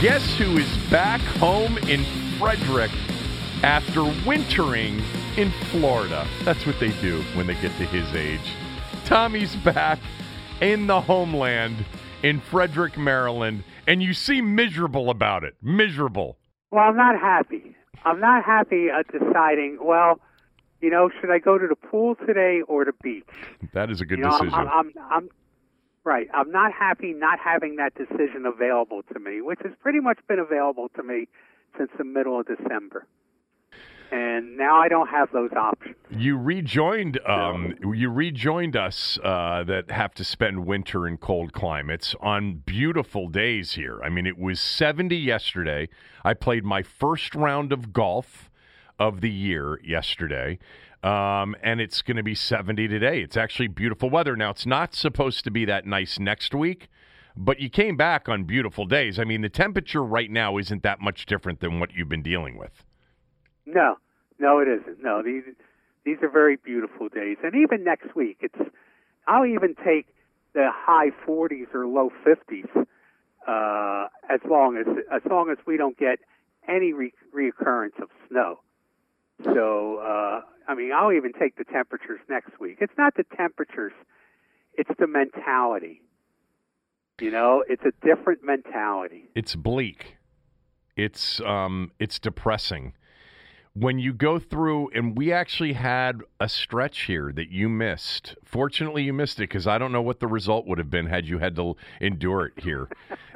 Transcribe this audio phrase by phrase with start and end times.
[0.00, 2.04] Guess who is back home in
[2.38, 2.92] Frederick
[3.64, 5.02] after wintering
[5.36, 6.24] in Florida?
[6.44, 8.54] That's what they do when they get to his age.
[9.06, 9.98] Tommy's back
[10.60, 11.84] in the homeland
[12.22, 15.56] in Frederick, Maryland, and you seem miserable about it.
[15.60, 16.38] Miserable.
[16.70, 17.74] Well, I'm not happy.
[18.04, 20.20] I'm not happy at deciding, well,
[20.80, 23.24] you know, should I go to the pool today or the beach?
[23.72, 24.54] That is a good you know, decision.
[24.54, 25.28] I'm, I'm, I'm,
[26.04, 26.28] right.
[26.32, 30.38] I'm not happy not having that decision available to me, which has pretty much been
[30.38, 31.28] available to me
[31.76, 33.06] since the middle of December.
[34.10, 35.96] And now I don't have those options.
[36.10, 37.20] You rejoined.
[37.26, 43.28] Um, you rejoined us uh, that have to spend winter in cold climates on beautiful
[43.28, 44.00] days here.
[44.02, 45.90] I mean, it was 70 yesterday.
[46.24, 48.50] I played my first round of golf
[48.98, 50.58] of the year yesterday.
[51.02, 53.20] Um, and it's going to be 70 today.
[53.20, 54.34] It's actually beautiful weather.
[54.36, 56.88] Now, it's not supposed to be that nice next week,
[57.36, 59.18] but you came back on beautiful days.
[59.18, 62.58] I mean, the temperature right now isn't that much different than what you've been dealing
[62.58, 62.84] with.
[63.64, 63.96] No,
[64.40, 65.02] no, it isn't.
[65.02, 65.44] No, these
[66.04, 68.70] these are very beautiful days, and even next week, it's.
[69.26, 70.06] I'll even take
[70.54, 72.86] the high 40s or low 50s,
[73.46, 76.18] uh, as long as as long as we don't get
[76.66, 78.60] any re- reoccurrence of snow.
[79.44, 82.78] So, uh, I mean, I'll even take the temperatures next week.
[82.80, 83.92] It's not the temperatures;
[84.74, 86.02] it's the mentality.
[87.20, 89.28] You know, it's a different mentality.
[89.34, 90.16] It's bleak.
[90.96, 92.94] It's um, it's depressing
[93.80, 98.34] when you go through, and we actually had a stretch here that you missed.
[98.44, 101.26] Fortunately, you missed it because I don't know what the result would have been had
[101.26, 102.88] you had to endure it here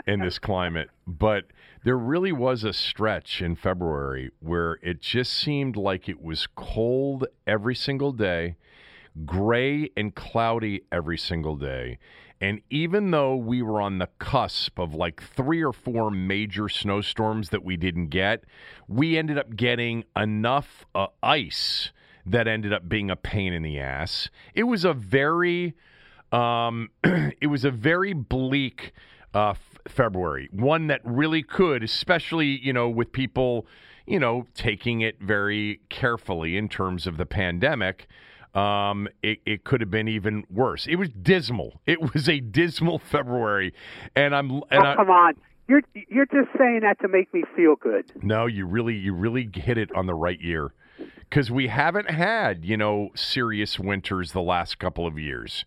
[0.06, 0.88] in this climate.
[1.06, 1.44] But
[1.84, 7.26] there really was a stretch in February where it just seemed like it was cold
[7.46, 8.56] every single day,
[9.24, 11.98] gray and cloudy every single day.
[12.42, 17.50] And even though we were on the cusp of like three or four major snowstorms
[17.50, 18.42] that we didn't get,
[18.88, 21.92] we ended up getting enough uh, ice
[22.26, 24.28] that ended up being a pain in the ass.
[24.54, 25.74] It was a very,
[26.32, 28.92] um, it was a very bleak
[29.32, 33.68] uh, f- February, one that really could, especially you know with people,
[34.04, 38.08] you know, taking it very carefully in terms of the pandemic
[38.54, 40.86] um, it, it could have been even worse.
[40.86, 41.80] It was dismal.
[41.86, 43.72] It was a dismal February,
[44.14, 44.50] and I'm.
[44.70, 45.34] And oh, come on,
[45.68, 48.12] you're you're just saying that to make me feel good.
[48.22, 50.74] No, you really you really hit it on the right year,
[51.18, 55.64] because we haven't had you know serious winters the last couple of years,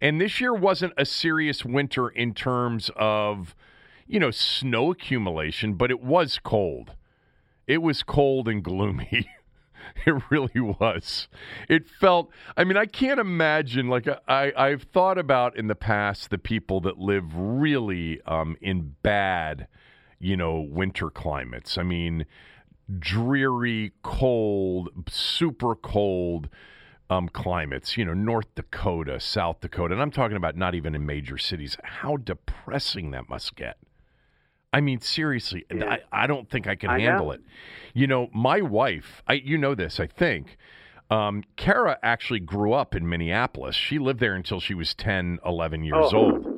[0.00, 3.56] and this year wasn't a serious winter in terms of
[4.06, 6.92] you know snow accumulation, but it was cold.
[7.66, 9.28] It was cold and gloomy.
[10.06, 11.28] It really was.
[11.68, 16.30] It felt, I mean, I can't imagine, like, I, I've thought about in the past
[16.30, 19.66] the people that live really um, in bad,
[20.18, 21.76] you know, winter climates.
[21.76, 22.24] I mean,
[22.98, 26.48] dreary, cold, super cold
[27.10, 29.94] um, climates, you know, North Dakota, South Dakota.
[29.94, 31.76] And I'm talking about not even in major cities.
[31.82, 33.78] How depressing that must get.
[34.72, 35.96] I mean, seriously, yeah.
[36.12, 37.32] I, I don't think I can I handle know.
[37.32, 37.40] it.
[37.94, 40.56] You know, my wife, I, you know this, I think.
[41.10, 43.74] Um, Kara actually grew up in Minneapolis.
[43.74, 46.16] She lived there until she was 10, 11 years oh.
[46.16, 46.57] old.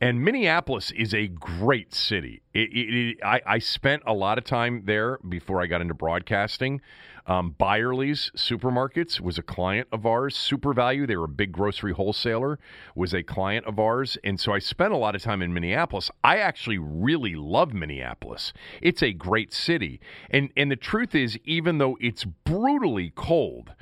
[0.00, 2.42] And Minneapolis is a great city.
[2.52, 5.94] It, it, it, I, I, spent a lot of time there before I got into
[5.94, 6.80] broadcasting.
[7.26, 10.36] Um, Byerly's Supermarkets was a client of ours.
[10.36, 12.58] SuperValu, they were a big grocery wholesaler,
[12.94, 14.18] was a client of ours.
[14.22, 16.10] And so I spent a lot of time in Minneapolis.
[16.22, 18.52] I actually really love Minneapolis.
[18.82, 20.00] It's a great city.
[20.30, 23.72] And, and the truth is, even though it's brutally cold,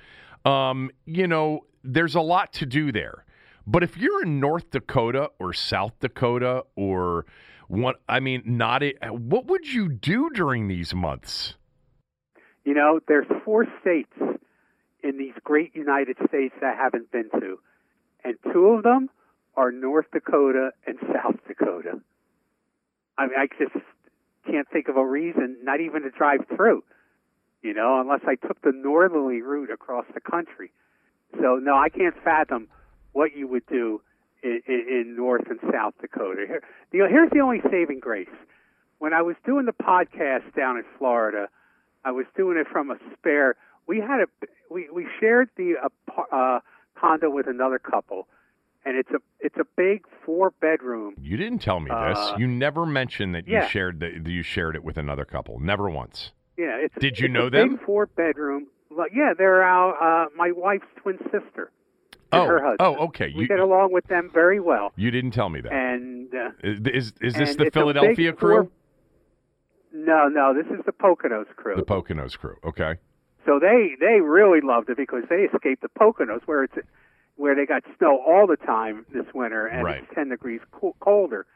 [0.45, 3.25] um, you know, there's a lot to do there.
[3.67, 7.27] But if you're in North Dakota or South Dakota or
[7.69, 11.55] what, I mean, not it, what would you do during these months?
[12.65, 14.13] You know, there's four states
[15.03, 17.59] in these great United States that I haven't been to,
[18.25, 19.11] and two of them
[19.57, 22.01] are North Dakota and South Dakota.
[23.19, 23.85] I mean, I just
[24.47, 26.83] can't think of a reason, not even to drive through,
[27.63, 30.73] you know, unless I took the northerly route across the country.
[31.41, 32.69] So, no, I can't fathom
[33.13, 34.01] what you would do
[34.43, 36.45] in, in, North and South Dakota.
[36.47, 36.63] Here,
[36.93, 38.29] you know, here's the only saving grace.
[38.99, 41.49] When I was doing the podcast down in Florida,
[42.05, 43.57] I was doing it from a spare.
[43.87, 46.61] We had a we we shared the uh, uh,
[46.97, 48.29] condo with another couple,
[48.85, 51.15] and it's a it's a big four bedroom.
[51.21, 52.19] You didn't tell me this.
[52.19, 53.65] Uh, you never mentioned that yeah.
[53.65, 55.59] you shared that you shared it with another couple.
[55.59, 56.31] Never once.
[56.57, 57.71] Yeah, it's Did you it's know a them?
[57.71, 58.67] Big four bedroom.
[59.13, 61.73] Yeah, they're our, uh, my wife's twin sister.
[62.33, 62.79] And Oh, her husband.
[62.81, 63.33] oh, okay.
[63.35, 64.93] We You get along with them very well.
[64.97, 65.73] you didn't tell me that.
[65.73, 68.55] And uh, Is is this the Philadelphia crew?
[68.65, 68.71] four-
[69.95, 71.77] no, no, this is the Poconos crew.
[71.77, 72.57] The Poconos crew.
[72.65, 72.95] Okay.
[73.45, 76.75] So they they really loved it because they escaped the Poconos where it's
[77.37, 80.03] where they got snow all the time this winter and Right.
[80.05, 81.47] it's 10 degrees co- colder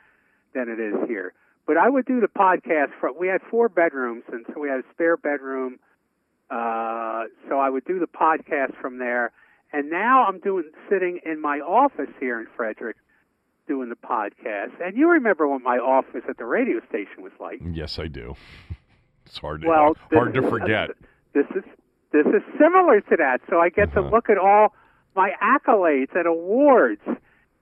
[0.55, 1.33] than it is here.
[1.67, 4.81] But I would do the podcast from we had four bedrooms and so we had
[4.81, 5.79] a spare bedroom
[6.51, 9.33] uh so I would do the podcast from there
[9.77, 12.97] and now I'm doing sitting in my office here in Frederick
[13.69, 14.73] doing the podcast.
[14.85, 17.61] And you remember what my office at the radio station was like.
[17.73, 18.35] Yes, I do.
[19.27, 20.91] It's hard to Well, hard to is- forget.
[21.35, 21.65] This is
[22.13, 23.41] this is similar to that.
[23.51, 24.11] So I get to Uh-huh.
[24.11, 24.73] look at all
[25.17, 27.03] my accolades and awards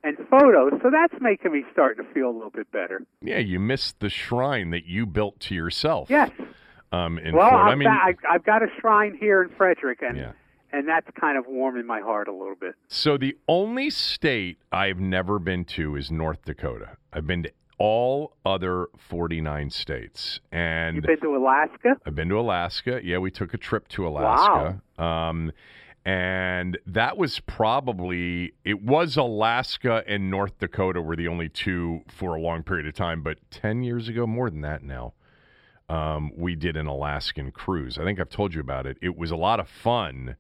[0.05, 0.73] and photos.
[0.83, 3.01] So that's making me starting to feel a little bit better.
[3.23, 6.11] Yeah, you missed the shrine that you built to yourself.
[6.11, 6.31] Yes.
[6.93, 10.19] Um, in well, I've, mean, got, I, I've got a shrine here in Frederick, and
[10.19, 10.33] Yeah.
[10.75, 12.75] And that's kind of warming my heart a little bit.
[12.89, 16.97] So the only state I've never been to is North Dakota.
[17.13, 20.41] I've been to all other 49 states.
[20.51, 21.97] And You've been to Alaska?
[22.05, 23.01] I've been to Alaska.
[23.05, 24.81] Yeah, we took a trip to Alaska.
[24.99, 25.53] Um,
[26.05, 32.35] and that was probably it was Alaska and North Dakota were the only two for
[32.35, 35.15] a long period of time, but 10 years ago, more than that now.
[35.89, 37.99] Um, we did an Alaskan cruise.
[37.99, 38.97] I think I've told you about it.
[39.03, 40.37] It was a lot of fun.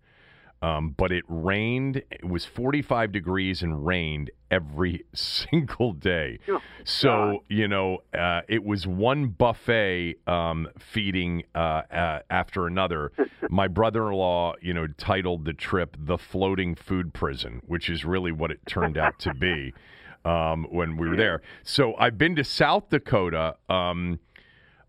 [0.64, 2.02] Um, but it rained.
[2.10, 6.38] It was 45 degrees and rained every single day.
[6.48, 13.12] Oh, so, you know, uh, it was one buffet um, feeding uh, uh, after another.
[13.50, 18.06] My brother in law, you know, titled the trip The Floating Food Prison, which is
[18.06, 19.74] really what it turned out to be
[20.24, 21.42] um, when we were there.
[21.62, 23.56] So I've been to South Dakota.
[23.68, 24.18] Um,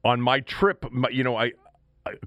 [0.06, 1.54] on my trip, my, you know, I-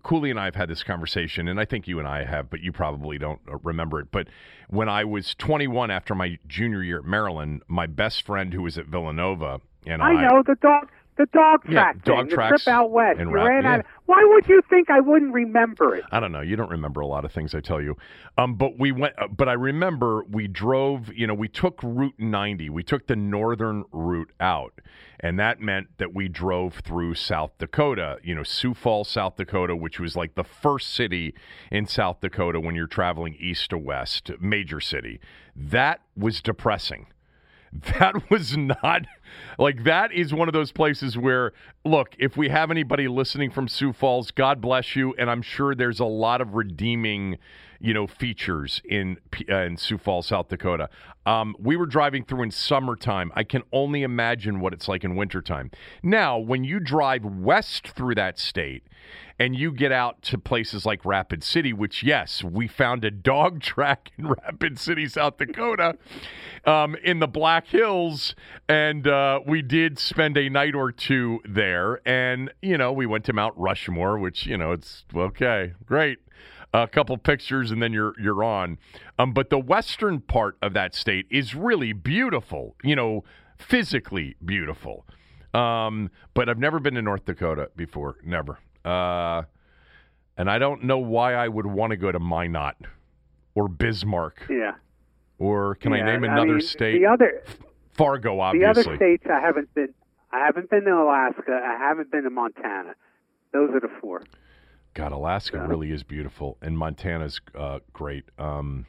[0.03, 2.61] Cooley and I have had this conversation, and I think you and I have, but
[2.61, 4.09] you probably don't uh, remember it.
[4.11, 4.29] But
[4.69, 8.77] when I was 21, after my junior year at Maryland, my best friend who was
[8.77, 12.35] at Villanova and I, I know the dog, the dog Yeah, track dog thing, the
[12.35, 13.20] tracks trip out west.
[13.20, 13.75] You ran yeah.
[13.75, 13.87] out.
[14.06, 16.05] Why would you think I wouldn't remember it?
[16.11, 16.41] I don't know.
[16.41, 17.97] You don't remember a lot of things I tell you.
[18.38, 19.15] Um, but we went.
[19.19, 21.12] Uh, but I remember we drove.
[21.15, 22.70] You know, we took Route 90.
[22.70, 24.81] We took the northern route out,
[25.20, 28.19] and that meant that we drove through South Dakota.
[28.22, 31.34] You know, Sioux Falls, South Dakota, which was like the first city
[31.70, 35.20] in South Dakota when you're traveling east to west, major city.
[35.55, 37.08] That was depressing.
[37.72, 39.06] That was not
[39.58, 41.53] like that is one of those places where
[41.84, 45.75] look, if we have anybody listening from Sioux Falls, God bless you and I'm sure
[45.75, 47.39] there's a lot of redeeming,
[47.81, 49.19] you know, features in
[49.49, 50.89] uh, in Sioux Falls, South Dakota.
[51.27, 53.31] Um, we were driving through in summertime.
[53.35, 55.70] I can only imagine what it's like in wintertime.
[56.03, 58.85] Now, when you drive west through that state
[59.39, 63.61] and you get out to places like Rapid City, which, yes, we found a dog
[63.63, 65.97] track in Rapid City, South Dakota,
[66.65, 68.35] um, in the Black Hills.
[68.69, 72.01] And uh, we did spend a night or two there.
[72.08, 76.19] And, you know, we went to Mount Rushmore, which, you know, it's okay, great.
[76.75, 78.79] A couple pictures and then you're you're on.
[79.19, 83.25] Um, but the western part of that state is really beautiful, you know,
[83.56, 85.06] physically beautiful.
[85.55, 88.58] Um, but I've never been to North Dakota before, never.
[88.84, 89.43] Uh,
[90.37, 92.77] and I don't know why I would want to go to Minot
[93.55, 94.75] or Bismarck Yeah.
[95.39, 97.01] or can I name another mean, state?
[97.01, 97.43] The other,
[97.93, 98.82] Fargo, obviously.
[98.82, 99.93] the other states I haven't been.
[100.31, 101.58] I haven't been to Alaska.
[101.65, 102.94] I haven't been to Montana.
[103.53, 104.22] Those are the four.
[104.95, 105.67] God, Alaska Yeah.
[105.67, 108.25] really is beautiful, and Montana's uh, great.
[108.39, 108.87] Um,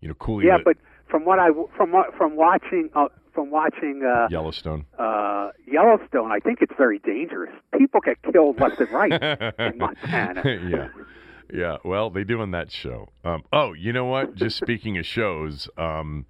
[0.00, 0.42] you know, cool.
[0.42, 0.76] Yeah, but
[1.08, 4.86] from what I from what from watching uh, from watching uh, Yellowstone.
[4.98, 7.52] uh, Yellowstone, I think it's very dangerous.
[7.76, 9.12] People get killed left and right
[9.58, 10.42] in Montana.
[10.68, 10.88] yeah.
[11.52, 11.76] Yeah.
[11.84, 13.08] Well, they do on that show.
[13.24, 14.34] Um, oh, you know what?
[14.36, 16.26] Just speaking of shows, um,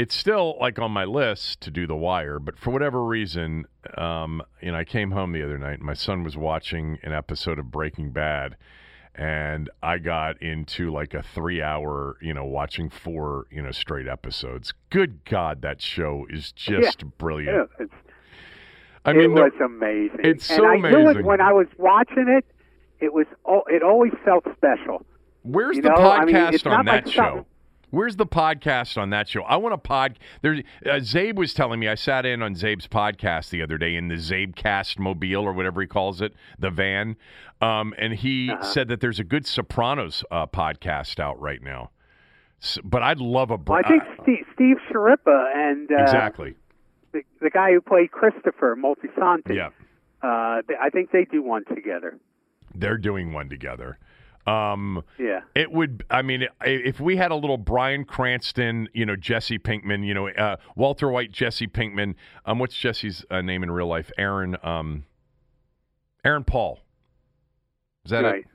[0.00, 3.66] it's still like on my list to do The Wire, but for whatever reason,
[3.98, 7.12] um, you know, I came home the other night and my son was watching an
[7.12, 8.56] episode of Breaking Bad.
[9.14, 14.08] And I got into like a three hour, you know, watching four, you know, straight
[14.08, 14.72] episodes.
[14.88, 17.68] Good God, that show is just brilliant.
[17.78, 17.92] Yeah, it's,
[19.04, 20.20] I mean, it the- was amazing.
[20.24, 21.18] it's and so I knew amazing.
[21.18, 22.46] it when I was watching it.
[23.00, 23.26] It was
[23.68, 25.04] it always felt special.
[25.42, 27.44] Where's You the know, I mean, podcast on that show?
[27.90, 29.42] Where's the podcast on that show?
[29.42, 30.18] I want a pod.
[30.42, 33.96] There, uh, Zabe was telling me I sat in on Zabe's podcast the other day
[33.96, 37.16] in the Zabecast mobile or whatever he calls it, the van,
[37.60, 38.62] um, and he Uh-huh.
[38.62, 41.90] said that there's a good Sopranos uh, podcast out right now.
[42.62, 43.58] S but I'd love a.
[43.58, 46.54] br- Well, I think uh, Steve, Steve Schirripa and uh, exactly.
[47.12, 49.56] the, the guy who played Christopher Moltisanti.
[49.56, 49.70] Yeah,
[50.22, 52.18] Uh, they, I think they do one together.
[52.74, 53.98] they're doing one together.
[54.50, 55.40] Um, Yeah.
[55.54, 56.04] It would.
[56.10, 60.28] I mean, if we had a little Bryan Cranston, you know, Jesse Pinkman, you know,
[60.28, 62.14] uh, Walter White, Jesse Pinkman.
[62.44, 64.10] Um, what's Jesse's uh, name in real life?
[64.18, 64.56] Aaron.
[64.62, 65.04] Um,
[66.24, 66.80] Aaron Paul.
[68.04, 68.40] Is that right.
[68.40, 68.46] it?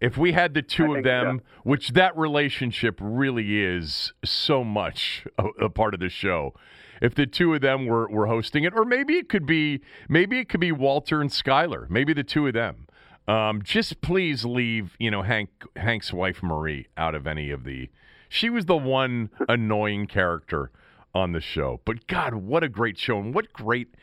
[0.00, 5.26] If we had the two I of them, which that relationship really is so much
[5.38, 6.54] a, a part of the show.
[7.02, 10.38] If the two of them were, were hosting it, or maybe it could be maybe
[10.38, 12.86] it could be Walter and Skyler, maybe the two of them.
[13.30, 17.88] Um, just please leave, you know, Hank Hank's wife Marie out of any of the.
[18.28, 20.70] She was the one annoying character
[21.14, 23.94] on the show, but God, what a great show and what great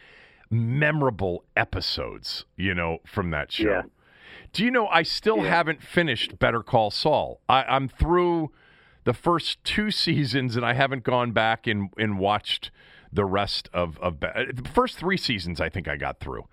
[0.50, 3.70] memorable episodes, you know, from that show.
[3.70, 3.82] Yeah.
[4.54, 5.50] Do you know I still Yeah.
[5.50, 7.42] haven't finished Better Call Saul?
[7.50, 8.52] I, I'm through
[9.04, 12.72] the first two seasons and I haven't gone back and, and watched
[13.12, 16.46] the rest of, of the first three seasons I think I got through.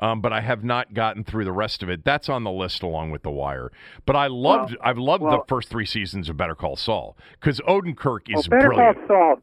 [0.00, 2.04] Um, but I have not gotten through the rest of it.
[2.04, 3.70] That's on the list along with The Wire.
[4.06, 8.20] But I loved I've loved the first three seasons of Better Call Saul because Odenkirk
[8.30, 8.96] Well, is Better brilliant.
[9.06, 9.42] Call Saul.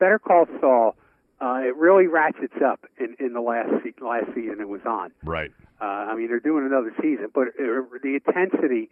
[0.00, 0.96] Better Call Saul.
[1.40, 5.12] Uh, it really ratchets up in, in the last se- last season it was on.
[5.24, 5.50] Right.
[5.80, 8.90] Uh, I mean, they're doing another season, but uh the intensity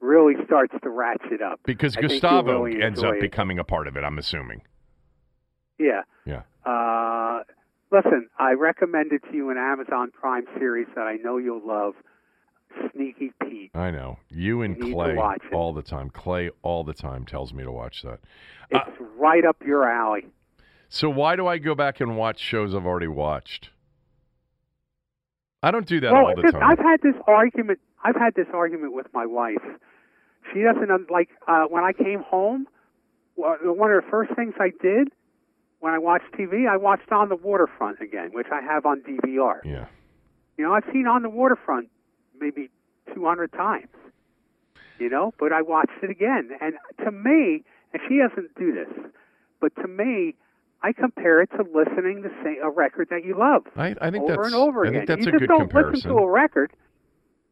[0.00, 1.60] really starts to ratchet up.
[1.64, 3.20] Because I Gustavo really ends up it.
[3.20, 4.62] becoming a part of it, I'm assuming.
[5.78, 6.02] Yeah.
[6.26, 6.42] Yeah.
[6.64, 7.42] Uh,
[7.90, 11.94] listen, I recommended to you an Amazon Prime series that I know you'll love,
[12.92, 13.70] Sneaky Pete.
[13.74, 14.18] I know.
[14.28, 16.10] You and You Clay watch all the time.
[16.10, 18.20] Clay all the time tells me to watch that.
[18.70, 20.26] It's right up your alley.
[20.88, 23.70] So why do I go back and watch shows I've already watched?
[25.62, 26.62] I don't do that well, all the time.
[26.62, 27.80] I've had this argument.
[28.02, 29.62] I've had this argument with my wife.
[30.52, 32.66] She doesn't like uh, when I came home.
[33.36, 35.08] One of the first things I did
[35.80, 39.60] when I watch TV, I watched On the Waterfront again, which I have on DVR.
[39.64, 39.86] yeah.
[40.58, 41.88] You know, I've seen On the Waterfront
[42.38, 42.68] maybe
[43.14, 43.88] 200 times.
[44.98, 49.10] You know, but I watched it again, and to me, and she doesn't do this,
[49.58, 50.34] but to me,
[50.82, 54.24] I compare it to listening to say a record that you love I, I think
[54.24, 55.06] over that's and over again.
[55.08, 55.94] you a just good don't comparison.
[55.94, 56.72] listen to a record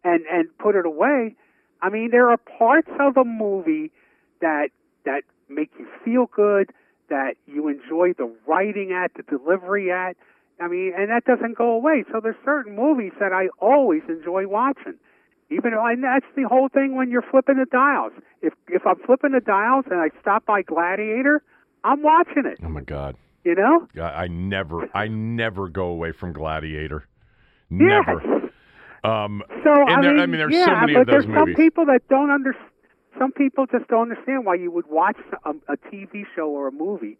[0.04, 1.36] and and put it away.
[1.80, 3.92] I mean, there are parts of a movie
[4.42, 4.68] that
[5.06, 6.70] that make you feel good,
[7.08, 10.16] that you enjoy the writing at, the delivery at.
[10.60, 12.04] I mean, and that doesn't go away.
[12.12, 14.94] So there's certain movies that I always enjoy watching.
[15.50, 18.12] Even though, and that's the whole thing when you're flipping the dials.
[18.42, 21.42] If if I'm flipping the dials and I stop by Gladiator,
[21.84, 22.58] I'm watching it.
[22.62, 23.16] oh my god.
[23.44, 23.86] You know?
[23.96, 27.06] I, I never I never go away from Gladiator.
[27.70, 28.04] Yes.
[28.06, 28.50] Never.
[29.04, 31.12] Um So And I, there- mean, I mean, there's yeah, so many but of those
[31.12, 31.54] there's movies.
[31.56, 32.54] some people that don't under.
[33.18, 36.72] Some people just don't understand why you would watch a, a TV show or a
[36.72, 37.18] movie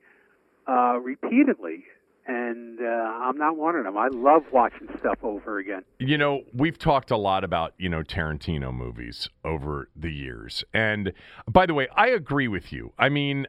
[0.69, 1.85] uh, repeatedly,
[2.27, 3.97] and uh, I'm not one of them.
[3.97, 5.83] I love watching stuff over again.
[5.99, 10.63] You know, we've talked a lot about, you know, Tarantino movies over the years.
[10.73, 11.13] And
[11.51, 12.93] by the way, I agree with you.
[12.99, 13.47] I mean,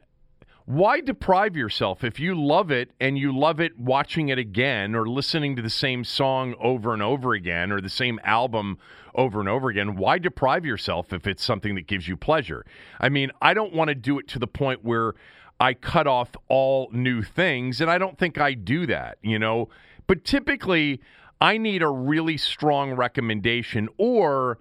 [0.70, 5.10] why deprive yourself if you love it and you love it watching it again or
[5.10, 8.78] listening to the same song over and over again or the same album
[9.16, 9.96] over and over again?
[9.96, 12.68] Why deprive yourself if it's something that gives you pleasure?
[13.00, 15.16] I mean, I don't want to do it to the point where
[15.60, 19.70] I cut off all new things, and I don't think I do that, you know.
[20.06, 21.02] But typically,
[21.42, 24.60] I need a really strong recommendation or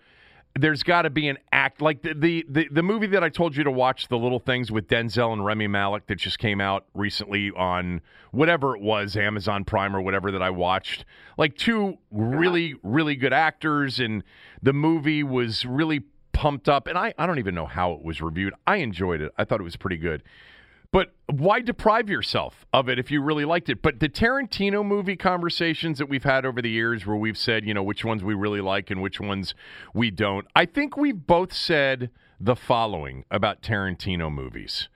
[0.61, 3.57] there's got to be an act like the, the, the the movie that I told
[3.57, 6.87] you to watch, The Little Things with Denzel and Rami Malek that just came out
[6.95, 8.01] recently on
[8.33, 11.05] whatever it was, Amazon Prime or whatever that I watched.
[11.37, 14.25] Like two really really good actors, and
[14.63, 16.87] the movie was really pumped up.
[16.87, 18.55] And I I don't even know how it was reviewed.
[18.67, 19.33] I enjoyed it.
[19.39, 20.23] I thought it was pretty good.
[20.91, 23.83] But why deprive yourself of it if you really liked it?
[23.83, 27.75] But the Tarantino movie conversations that we've had over the years where we've said, you
[27.75, 29.55] know, which ones we really like and which ones
[29.93, 34.89] we don't, I think we've both said the following about Tarantino movies.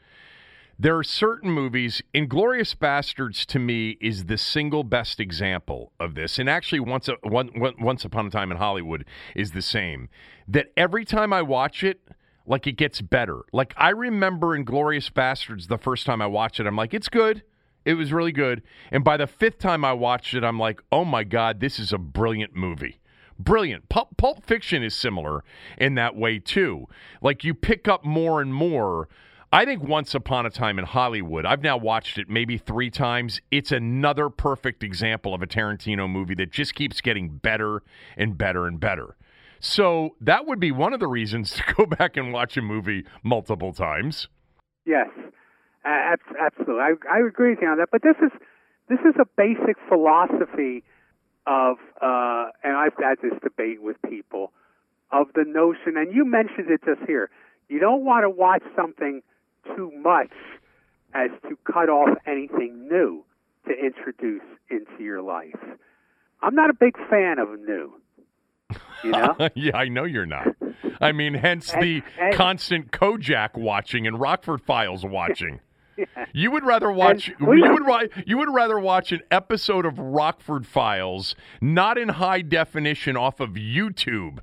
[0.78, 6.38] There are certain movies, Inglourious Basterds to me is the single best example of this.
[6.38, 9.04] And actually, once, a, one, once Upon a Time in Hollywood
[9.36, 10.08] is the same.
[10.48, 12.00] That every time I watch it,
[12.46, 13.42] like it gets better.
[13.52, 17.42] Like I remember Inglourious Basterds the first time I watched it, I'm like, it's good.
[17.84, 18.62] It was really good.
[18.90, 21.92] And by the fifth time I watched it, I'm like, oh my God, this is
[21.92, 23.00] a brilliant movie.
[23.38, 23.88] Brilliant.
[23.88, 25.42] Pulp, Pulp Fiction is similar
[25.78, 26.86] in that way too.
[27.20, 29.08] Like you pick up more and more.
[29.54, 33.40] I think Once Upon a Time in Hollywood, I've now watched it maybe three times.
[33.50, 37.82] It's another perfect example of a Tarantino movie that just keeps getting better
[38.16, 39.16] and better and better.
[39.62, 43.06] So that would be one of the reasons to go back and watch a movie
[43.22, 44.28] multiple times.
[44.84, 45.08] Yes,
[45.84, 46.82] absolutely.
[46.82, 47.88] I, I agree with you on that.
[47.90, 48.32] But this is
[48.88, 50.82] this is a basic philosophy
[51.46, 54.52] of, uh, and I've had this debate with people
[55.12, 57.30] of the notion, and you mentioned it just here.
[57.68, 59.22] You don't want to watch something
[59.76, 60.32] too much
[61.14, 63.24] as to cut off anything new
[63.66, 65.58] to introduce into your life.
[66.42, 67.92] I'm not a big fan of new.
[69.04, 69.36] You know?
[69.54, 70.48] yeah, I know you're not.
[71.00, 75.60] I mean, hence and, the and, constant Kojak watching and Rockford Files watching.
[75.94, 76.06] Yeah.
[76.32, 81.36] You would rather watch you would you would rather watch an episode of Rockford Files
[81.60, 84.38] not in high definition off of YouTube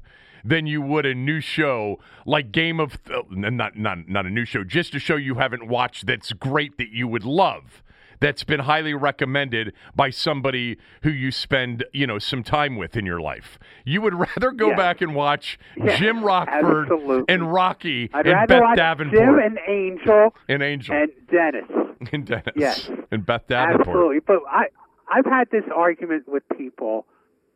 [0.46, 3.00] than you would a new show like Game of
[3.32, 6.90] not not not a new show just a show you haven't watched that's great that
[6.90, 7.82] you would love
[8.20, 13.06] that's been highly recommended by somebody who you spend, you know, some time with in
[13.06, 13.58] your life.
[13.86, 14.78] You would rather go yes.
[14.78, 17.34] back and watch yes, Jim Rockford absolutely.
[17.34, 19.20] and Rocky I'd and Beth Davenport.
[19.20, 20.34] Jim and Angel.
[20.48, 20.96] And Angel.
[20.96, 21.66] And Dennis.
[22.14, 22.54] And Dennis.
[22.56, 22.90] Yes.
[23.12, 23.88] And Beth Davenport.
[23.88, 24.20] Absolutely.
[24.26, 24.68] But I
[25.12, 27.06] I've had this argument with people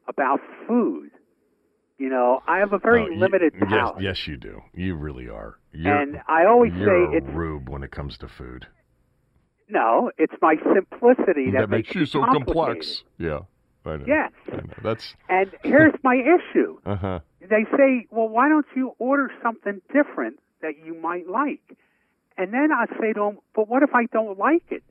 [0.08, 1.12] about food.
[1.98, 4.02] You know, I have a very oh, limited palate.
[4.02, 4.62] Yes, yes, you do.
[4.74, 5.60] You really are.
[5.72, 8.68] You're, and I always say it's rube when it comes to food.
[9.70, 13.04] No, it's my simplicity that, that makes you so complex.
[13.18, 13.42] Yeah.
[13.86, 14.06] I know.
[14.08, 14.32] Yes.
[14.52, 14.64] I know.
[14.82, 16.80] That's And here's my issue.
[16.86, 17.20] Uh-huh.
[17.42, 21.62] They say, "Well, why don't you order something different that you might like?"
[22.38, 24.84] And then I say to them, "But what if I don't like it?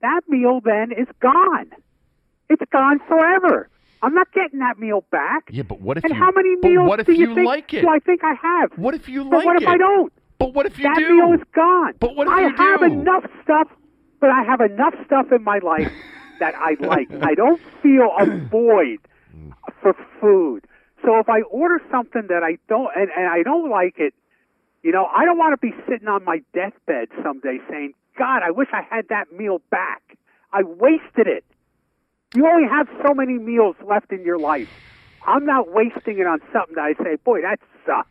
[0.00, 1.70] That meal then is gone.
[2.48, 3.68] It's gone forever.
[4.02, 6.88] I'm not getting that meal back." Yeah, but what if and you how many meals
[6.88, 7.82] what if do you, you think, like it?
[7.82, 8.72] Do I think I have?
[8.76, 9.46] What if you but like it?
[9.46, 9.68] what if it?
[9.68, 10.12] I don't?
[10.38, 11.04] But what if you that do?
[11.04, 11.94] That meal is gone.
[12.00, 12.62] But what if I you do?
[12.62, 13.68] I have enough stuff
[14.22, 15.92] but I have enough stuff in my life
[16.38, 17.12] that I like.
[17.22, 19.00] I don't feel a void
[19.82, 20.64] for food.
[21.04, 24.14] So if I order something that I don't and, and I don't like it,
[24.84, 28.52] you know, I don't want to be sitting on my deathbed someday saying, God, I
[28.52, 30.16] wish I had that meal back.
[30.52, 31.44] I wasted it.
[32.34, 34.68] You only have so many meals left in your life.
[35.26, 38.08] I'm not wasting it on something that I say, boy, that sucked.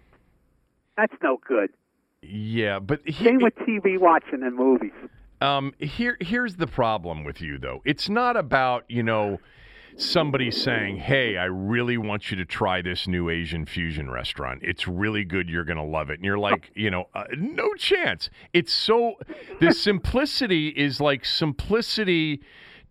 [0.97, 1.69] That's no good.
[2.21, 4.91] Yeah, but he, same with TV watching and movies.
[5.41, 7.81] Um, here, here's the problem with you, though.
[7.83, 9.39] It's not about you know
[9.97, 14.61] somebody saying, "Hey, I really want you to try this new Asian fusion restaurant.
[14.63, 15.49] It's really good.
[15.49, 18.29] You're going to love it." And you're like, you know, uh, no chance.
[18.53, 19.15] It's so
[19.59, 22.41] the simplicity is like simplicity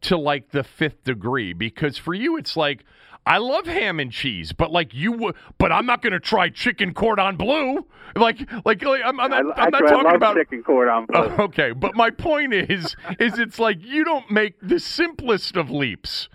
[0.03, 2.85] to like the fifth degree because for you it's like
[3.27, 6.49] I love ham and cheese, but like you would, but I'm not going to try
[6.49, 7.87] chicken cordon bleu.
[8.17, 11.21] Like, like, like I'm, I'm, not, I, I'm not talking about chicken cordon bleu.
[11.21, 15.71] Uh, okay, but my point is, is it's like you don't make the simplest of
[15.71, 16.29] leaps.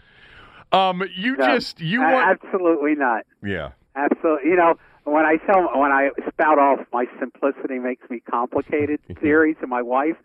[0.72, 3.26] Um, you no, just you want absolutely not.
[3.44, 4.50] Yeah, absolutely.
[4.52, 9.56] You know, when I tell when I spout off my simplicity makes me complicated theories
[9.62, 10.18] to my wife,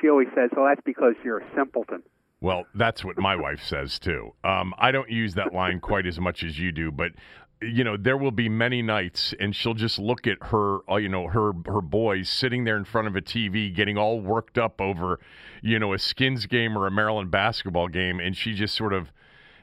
[0.00, 2.02] she always says, "Well, that's because you're a simpleton."
[2.40, 4.32] Well, that's what my wife says too.
[4.44, 7.12] Um, I don't use that line quite as much as you do, but
[7.60, 11.08] you know, there will be many nights, and she'll just look at her, uh, you
[11.08, 14.80] know, her her boys sitting there in front of a TV, getting all worked up
[14.80, 15.18] over,
[15.62, 19.10] you know, a Skins game or a Maryland basketball game, and she just sort of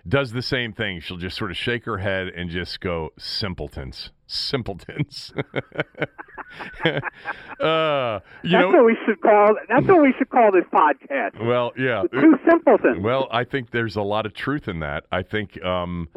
[0.07, 0.99] does the same thing.
[0.99, 5.33] She'll just sort of shake her head and just go, "Simpletons, simpletons."
[6.85, 9.55] uh, you that's know, what we should call.
[9.69, 11.43] That's what we should call this podcast.
[11.45, 13.03] Well, yeah, two simpletons.
[13.03, 15.05] Well, I think there's a lot of truth in that.
[15.11, 16.09] I think, um,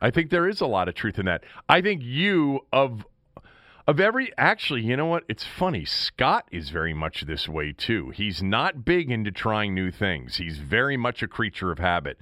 [0.00, 1.44] I think there is a lot of truth in that.
[1.68, 3.04] I think you of
[3.86, 5.24] of every actually, you know what?
[5.28, 5.84] It's funny.
[5.84, 8.10] Scott is very much this way too.
[8.10, 10.36] He's not big into trying new things.
[10.36, 12.18] He's very much a creature of habit.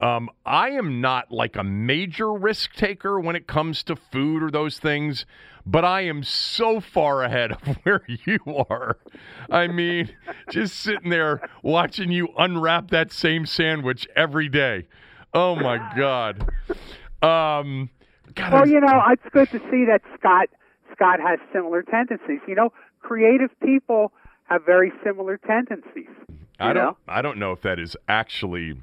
[0.00, 4.50] Um, I am not like a major risk taker when it comes to food or
[4.50, 5.26] those things,
[5.66, 8.38] but I am so far ahead of where you
[8.70, 8.98] are.
[9.50, 10.10] I mean,
[10.50, 14.86] just sitting there watching you unwrap that same sandwich every day.
[15.34, 16.48] Oh my God.
[17.20, 17.90] Um,
[18.34, 20.48] God, Well, you know, it's good to see that Scott
[20.92, 22.40] Scott has similar tendencies.
[22.46, 24.12] You know, creative people
[24.44, 26.08] have very similar tendencies.
[26.60, 26.84] I don't.
[26.84, 26.96] know?
[27.06, 28.80] I don't know if that is actually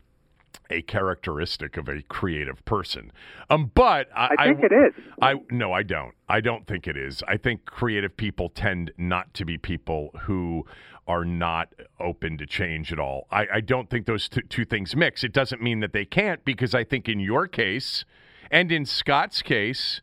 [0.70, 3.12] a characteristic of a creative person.
[3.50, 4.94] Um, but I, I think it is.
[5.22, 6.14] I no, I don't.
[6.28, 7.24] I don't think it is.
[7.28, 10.66] I think creative people tend not to be people who
[11.08, 13.28] are not open to change at all.
[13.32, 15.24] I, I don't think those two, two things mix.
[15.24, 18.06] It doesn't mean that they can't, because I think in your case
[18.50, 20.02] and in Scott's case,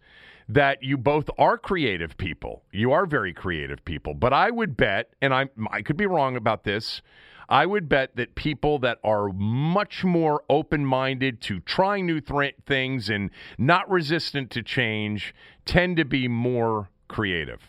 [0.48, 2.62] that you both are creative people.
[2.72, 4.14] You are very creative people.
[4.14, 7.02] But I would bet, and I I could be wrong about this.
[7.52, 12.54] I would bet that people that are much more open minded to trying new th-
[12.66, 15.34] things and not resistant to change
[15.66, 17.60] tend to be more creative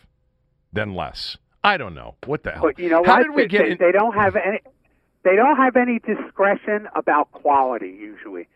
[0.72, 1.36] than less.
[1.66, 2.16] I don't know.
[2.26, 2.62] What the hell?
[2.64, 3.24] But you know How what?
[3.24, 3.78] did we they, get they, in?
[3.78, 4.60] they don't have any.
[5.26, 8.48] They don't have any discretion about quality usually.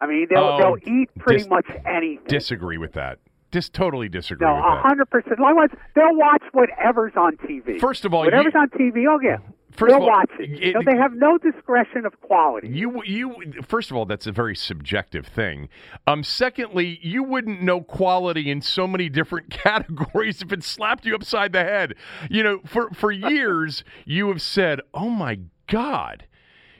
[0.00, 2.26] I mean, they'll Oh, they'll eat pretty dis- much anything.
[2.26, 3.18] disagree with that.
[3.50, 4.82] Just totally disagree no, with a that.
[4.82, 5.38] hundred percent.
[5.40, 7.78] Likewise, they'll watch whatever's on TV.
[7.80, 9.36] First of all, whatever's you- on TV, oh yeah,
[9.76, 10.74] First of all, watch it.
[10.74, 12.68] know, they have no discretion of quality.
[12.68, 15.68] You you first of all, that's a very subjective thing.
[16.06, 21.14] Um, secondly, you wouldn't know quality in so many different categories if it slapped you
[21.14, 21.94] upside the head.
[22.30, 26.26] You know, for for years you have said, "Oh my God."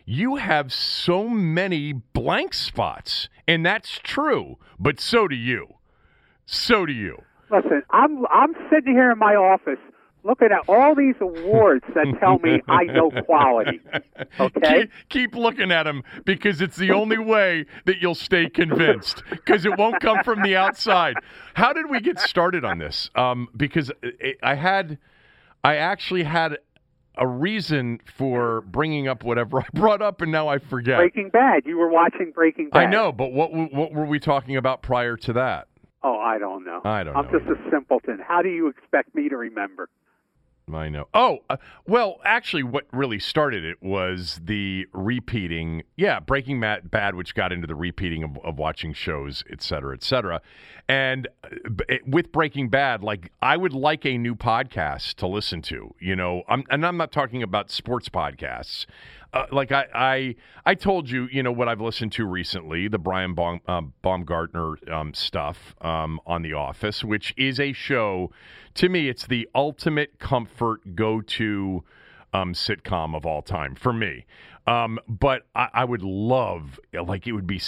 [0.07, 5.77] You have so many blank spots, and that's true, but so do you.
[6.45, 7.23] So do you.
[7.51, 9.79] Listen, I'm I'm sitting here in my office
[10.25, 13.81] looking at all these awards that tell me I know quality.
[14.41, 14.81] Okay?
[14.81, 19.65] Keep, keep looking at them because it's the only way that you'll stay convinced because
[19.65, 21.17] it won't come from the outside.
[21.55, 23.11] How did we get started on this?
[23.15, 24.99] Um, because it, I had,
[25.63, 26.59] I actually had
[27.17, 30.99] a reason for bringing up whatever I brought up, and now I forget.
[30.99, 31.63] Breaking Bad.
[31.65, 32.87] You were watching Breaking Bad.
[32.87, 35.69] I know, but what what were we talking about prior to that?
[36.03, 36.81] Oh, I don't know.
[36.85, 38.19] I don't I'm know just a simpleton.
[38.27, 39.89] How do you expect me to remember?
[40.73, 41.09] I know.
[41.13, 45.83] Oh, uh, well, actually, what really started it was the repeating.
[45.97, 50.03] Yeah, Breaking Bad, which got into the repeating of, of watching shows, et cetera, et
[50.03, 50.41] cetera.
[50.89, 51.49] And uh,
[51.89, 55.95] it, with Breaking Bad, like I would like a new podcast to listen to.
[56.01, 58.87] You know, I'm, and I'm not talking about sports podcasts.
[59.35, 63.01] Uh, like I, I, I told you, you know what I've listened to recently, the
[63.01, 68.31] Brian Baum, um, Baumgartner um, stuff um, on The Office, which is a show.
[68.75, 71.83] To me, it's the ultimate comfort go-to
[72.33, 74.25] um, sitcom of all time for me.
[74.69, 77.61] Um, but I, I would love, like, it would be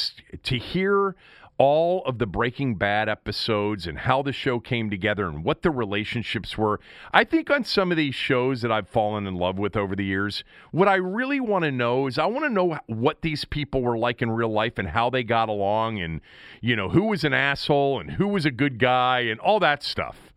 [0.45, 1.17] to hear
[1.59, 5.71] all of the Breaking Bad episodes and how the show came together and what the
[5.71, 6.81] relationships were.
[7.13, 10.05] I think on some of these shows that I've fallen in love with over the
[10.05, 13.83] years, what I really want to know is I want to know what these people
[13.83, 16.21] were like in real life and how they got along and,
[16.61, 19.83] you know, who was an asshole and who was a good guy and all that
[19.83, 20.33] stuff.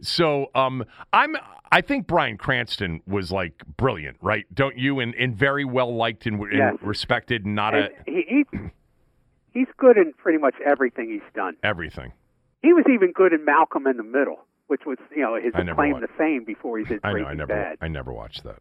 [0.00, 1.36] So um, I'm.
[1.72, 4.44] I think Bryan Cranston was like brilliant, right?
[4.54, 5.00] Don't you?
[5.00, 7.46] And, and very well liked and, and respected.
[7.46, 8.58] Not a he, he
[9.54, 11.56] he's good in pretty much everything he's done.
[11.62, 12.12] everything.
[12.62, 16.00] He was even good in Malcolm in the Middle, which was you know his claim
[16.00, 17.24] to fame before he did I know.
[17.24, 17.54] I never.
[17.54, 17.78] Bad.
[17.80, 18.58] I never watched that.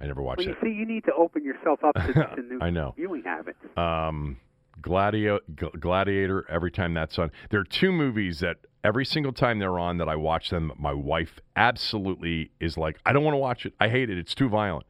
[0.00, 0.58] I never watched well, you it.
[0.62, 2.94] see, you need to open yourself up to, to new I know.
[2.96, 3.58] viewing habits.
[3.76, 4.38] um,
[4.80, 6.46] Gladio, Gl- Gladiator.
[6.48, 10.08] Every time that's on, there are two movies that every single time they're on that
[10.08, 13.74] I watch them, my wife absolutely is like, I don't want to watch it.
[13.78, 14.16] I hate it.
[14.16, 14.86] It's too violent.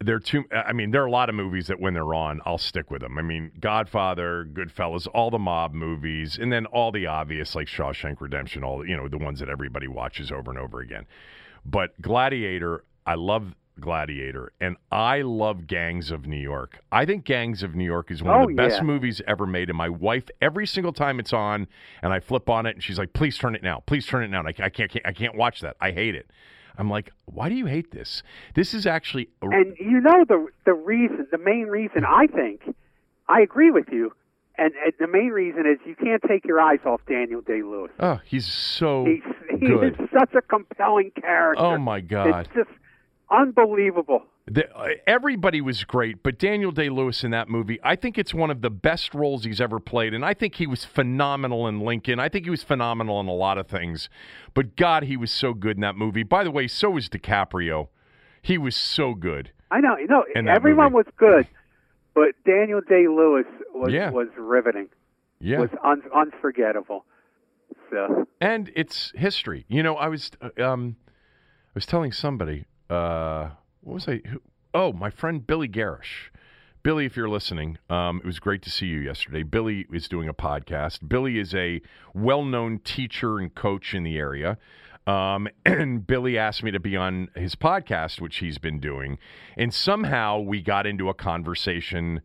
[0.00, 0.44] There are two.
[0.52, 3.00] I mean, there are a lot of movies that when they're on, I'll stick with
[3.00, 3.16] them.
[3.16, 8.20] I mean, Godfather, Goodfellas, all the mob movies, and then all the obvious like Shawshank
[8.20, 11.06] Redemption, all you know, the ones that everybody watches over and over again.
[11.64, 16.78] But Gladiator, I love Gladiator, and I love Gangs of New York.
[16.92, 19.70] I think Gangs of New York is one Oh, of the best movies ever made.
[19.70, 21.68] And my wife, every single time it's on,
[22.02, 23.82] and I flip on it, and she's like, "Please turn it now.
[23.86, 25.76] Please turn it now." I, I can't, I can't watch that.
[25.80, 26.30] I hate it.
[26.78, 28.22] I'm like, why do you hate this?
[28.54, 32.74] This is actually a- And you know the the reason, the main reason I think,
[33.28, 34.12] I agree with you,
[34.58, 37.90] and, and the main reason is you can't take your eyes off Daniel Day Lewis.
[38.00, 39.22] oh, he's so He's
[39.60, 39.98] he good.
[40.00, 41.64] is such a compelling character.
[41.64, 42.46] Oh my God.
[42.46, 42.70] It's just
[43.30, 44.22] unbelievable.
[44.48, 48.32] The, uh, everybody was great, but Daniel Day Lewis in that movie, I think it's
[48.32, 51.80] one of the best roles he's ever played, and I think he was phenomenal in
[51.80, 52.20] Lincoln.
[52.20, 54.08] I think he was phenomenal in a lot of things,
[54.54, 56.22] but God, he was so good in that movie.
[56.22, 57.88] By the way, so was DiCaprio.
[58.40, 59.50] He was so good.
[59.72, 61.06] I know, you know, everyone movie.
[61.06, 61.48] was good,
[62.14, 64.10] but Daniel Day Lewis was Yeah.
[64.10, 64.88] was riveting.
[65.40, 67.04] Yeah, Was un- unforgettable.
[67.90, 69.64] So and it's history.
[69.68, 73.50] You know, I was uh, um, I was telling somebody, uh,
[73.86, 74.20] what was I?
[74.26, 74.42] Who,
[74.74, 76.32] oh, my friend Billy Garish.
[76.82, 79.44] Billy, if you're listening, um, it was great to see you yesterday.
[79.44, 81.08] Billy is doing a podcast.
[81.08, 81.80] Billy is a
[82.12, 84.58] well-known teacher and coach in the area.
[85.06, 89.18] Um, and Billy asked me to be on his podcast, which he's been doing.
[89.56, 92.22] And somehow we got into a conversation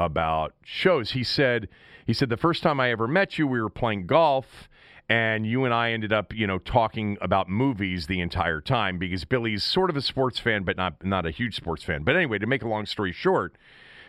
[0.00, 1.12] about shows.
[1.12, 1.68] He said,
[2.06, 4.68] he said the first time I ever met you, we were playing golf,
[5.08, 9.24] and you and I ended up, you know, talking about movies the entire time because
[9.24, 12.04] Billy's sort of a sports fan, but not not a huge sports fan.
[12.04, 13.56] But anyway, to make a long story short,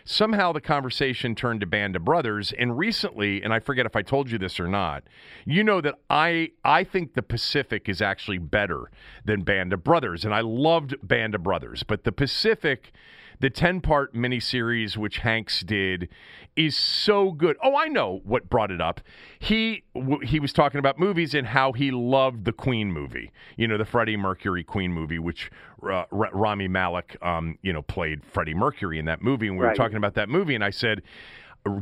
[0.04, 2.52] somehow the conversation turned to Band of Brothers.
[2.52, 5.04] And recently, and I forget if I told you this or not,
[5.44, 8.90] you know that I I think the Pacific is actually better
[9.24, 12.92] than Band of Brothers, and I loved Band of Brothers, but the Pacific.
[13.40, 16.08] The 10 part miniseries, which Hanks did,
[16.56, 17.56] is so good.
[17.62, 19.00] Oh, I know what brought it up.
[19.38, 23.68] He w- he was talking about movies and how he loved the Queen movie, you
[23.68, 25.50] know, the Freddie Mercury Queen movie, which
[25.82, 29.48] uh, R- Rami Malek, um, you know, played Freddie Mercury in that movie.
[29.48, 31.02] And we were talking about that movie, and I said,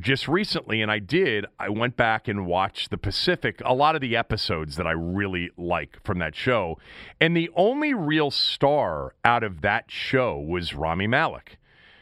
[0.01, 4.01] just recently, and I did, I went back and watched The Pacific, a lot of
[4.01, 6.79] the episodes that I really like from that show.
[7.20, 11.59] And the only real star out of that show was Rami Malek,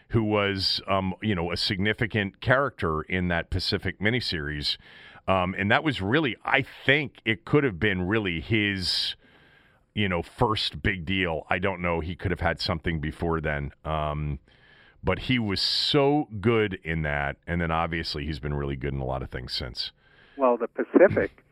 [0.09, 4.77] who was, um, you know, a significant character in that Pacific miniseries.
[5.27, 9.17] Um, and that was really, I think it could have been really his,
[9.95, 11.47] you know, first big deal.
[11.49, 12.01] I don't know.
[12.01, 13.73] He could have had something before then.
[13.85, 14.39] Um,
[15.03, 19.01] but he was so good in that, and then obviously he's been really good in
[19.01, 19.93] a lot of things since.
[20.37, 21.45] Well, the Pacific,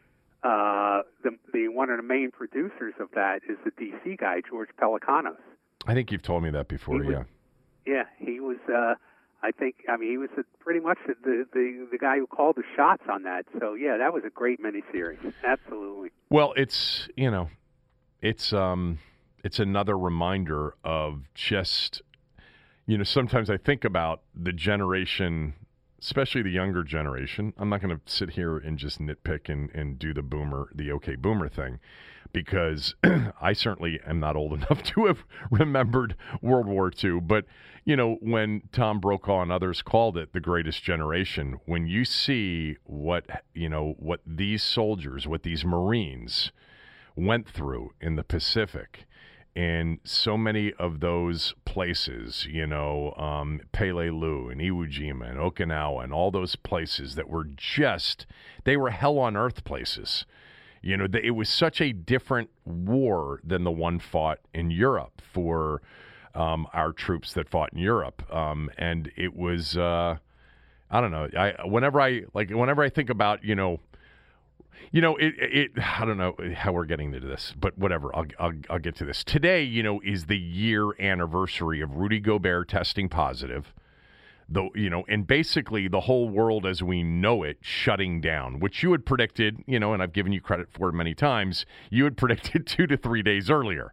[0.43, 4.71] uh, the the one of the main producers of that is the DC guy George
[4.81, 5.37] Pelecanos.
[5.87, 7.23] I think you've told me that before, was- yeah.
[7.87, 8.59] Yeah, he was.
[8.69, 8.95] Uh,
[9.43, 9.77] I think.
[9.89, 13.03] I mean, he was pretty much the, the the the guy who called the shots
[13.11, 13.47] on that.
[13.59, 15.33] So yeah, that was a great miniseries.
[15.43, 16.11] Absolutely.
[16.29, 17.49] Well, it's you know,
[18.21, 18.99] it's um,
[19.43, 22.03] it's another reminder of just,
[22.91, 25.55] you know, sometimes I think about the generation,
[26.01, 27.53] especially the younger generation.
[27.57, 30.91] I'm not going to sit here and just nitpick and and do the boomer, the
[30.95, 31.79] okay boomer thing,
[32.33, 32.97] because
[33.41, 35.23] I certainly am not old enough to have
[35.53, 37.21] remembered World War II.
[37.21, 37.45] But
[37.85, 42.77] you know, when Tom Brokaw and others called it the greatest generation, when you see
[42.83, 46.51] what you know what these soldiers, what these Marines
[47.15, 49.07] went through in the Pacific.
[49.57, 56.05] And so many of those places, you know, um, Peleliu and Iwo Jima and Okinawa
[56.05, 58.27] and all those places that were just,
[58.65, 60.25] they were hell on earth places.
[60.83, 65.83] You know, it was such a different war than the one fought in Europe for
[66.35, 68.23] um, our troops that fought in Europe.
[68.33, 70.17] Um, and it was, uh,
[70.91, 71.29] I don't know.
[71.37, 73.79] I whenever I like whenever I think about you know,
[74.93, 78.15] you know it, it I don't know how we're getting into this, but whatever.
[78.15, 79.25] I'll, I'll I'll get to this.
[79.25, 83.73] Today, you know, is the year anniversary of Rudy Gobert testing positive.
[84.49, 88.83] The you know, and basically the whole world as we know it shutting down, which
[88.83, 91.67] you had predicted, you know, and I've given you credit for it many times.
[91.91, 93.93] You had predicted two to three days earlier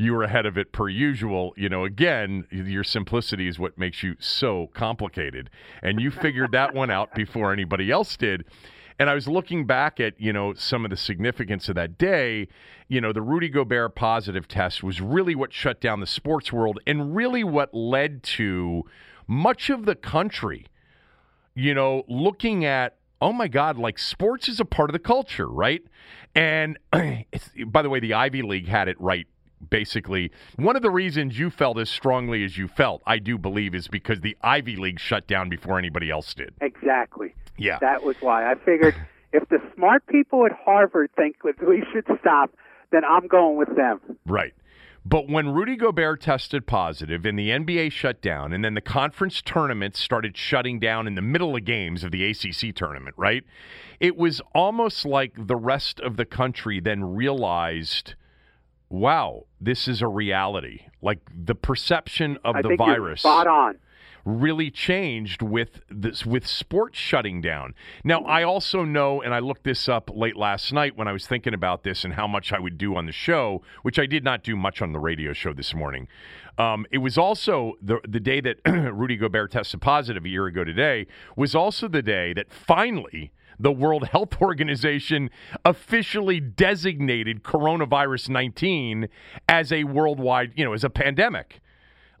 [0.00, 1.52] you were ahead of it per usual.
[1.56, 5.50] You know, again, your simplicity is what makes you so complicated.
[5.82, 8.46] And you figured that one out before anybody else did.
[9.00, 12.48] And I was looking back at, you know, some of the significance of that day.
[12.86, 16.78] You know, the Rudy Gobert positive test was really what shut down the sports world
[16.86, 18.84] and really what led to
[19.26, 20.66] much of the country,
[21.54, 25.46] you know, looking at oh my God, like sports is a part of the culture,
[25.46, 25.82] right?
[26.34, 26.78] And
[27.66, 29.26] by the way, the Ivy League had it right.
[29.68, 33.74] Basically, one of the reasons you felt as strongly as you felt, I do believe,
[33.74, 36.54] is because the Ivy League shut down before anybody else did.
[36.62, 37.34] Exactly.
[37.60, 37.78] Yeah.
[37.80, 38.94] That was why I figured
[39.32, 42.50] if the smart people at Harvard think that we should stop,
[42.90, 44.00] then I'm going with them.
[44.26, 44.54] Right.
[45.04, 49.40] But when Rudy Gobert tested positive and the NBA shut down, and then the conference
[49.40, 53.44] tournaments started shutting down in the middle of games of the ACC tournament, right?
[53.98, 58.14] It was almost like the rest of the country then realized,
[58.90, 60.80] wow, this is a reality.
[61.00, 63.20] Like the perception of I the virus.
[63.20, 63.78] spot on.
[64.38, 67.74] Really changed with this with sports shutting down.
[68.04, 71.26] Now, I also know, and I looked this up late last night when I was
[71.26, 74.24] thinking about this and how much I would do on the show, which I did
[74.24, 76.08] not do much on the radio show this morning.
[76.58, 80.64] Um, it was also the the day that Rudy Gobert tested positive a year ago
[80.64, 85.30] today was also the day that finally the World Health Organization
[85.64, 89.08] officially designated coronavirus 19
[89.48, 91.60] as a worldwide, you know, as a pandemic.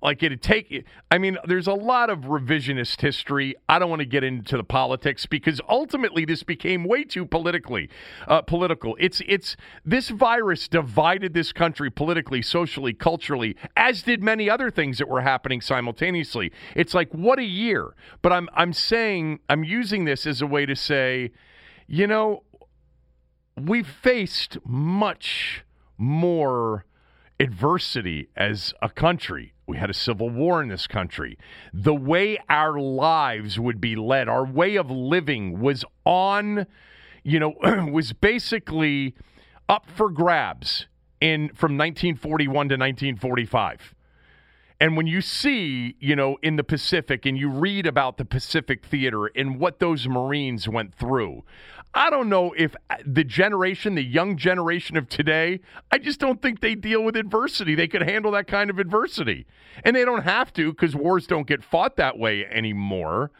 [0.02, 0.86] Like it'd take.
[1.10, 3.54] I mean, there's a lot of revisionist history.
[3.68, 7.90] I don't want to get into the politics because ultimately this became way too politically
[8.26, 8.96] uh, political.
[8.98, 14.98] It's it's this virus divided this country politically, socially, culturally, as did many other things
[14.98, 16.50] that were happening simultaneously.
[16.74, 17.94] It's like what a year.
[18.22, 21.30] But I'm I'm saying I'm using this as a way to say,
[21.86, 22.44] you know,
[23.54, 25.64] we've faced much
[25.98, 26.86] more
[27.40, 29.54] adversity as a country.
[29.66, 31.38] We had a civil war in this country.
[31.72, 36.66] The way our lives would be led, our way of living was on,
[37.24, 37.54] you know,
[37.90, 39.14] was basically
[39.68, 40.86] up for grabs
[41.20, 43.94] in from 1941 to 1945.
[44.82, 48.84] And when you see, you know, in the Pacific and you read about the Pacific
[48.84, 51.44] Theater and what those Marines went through,
[51.92, 56.60] I don't know if the generation, the young generation of today, I just don't think
[56.60, 57.74] they deal with adversity.
[57.74, 59.46] They could handle that kind of adversity.
[59.84, 63.32] And they don't have to because wars don't get fought that way anymore.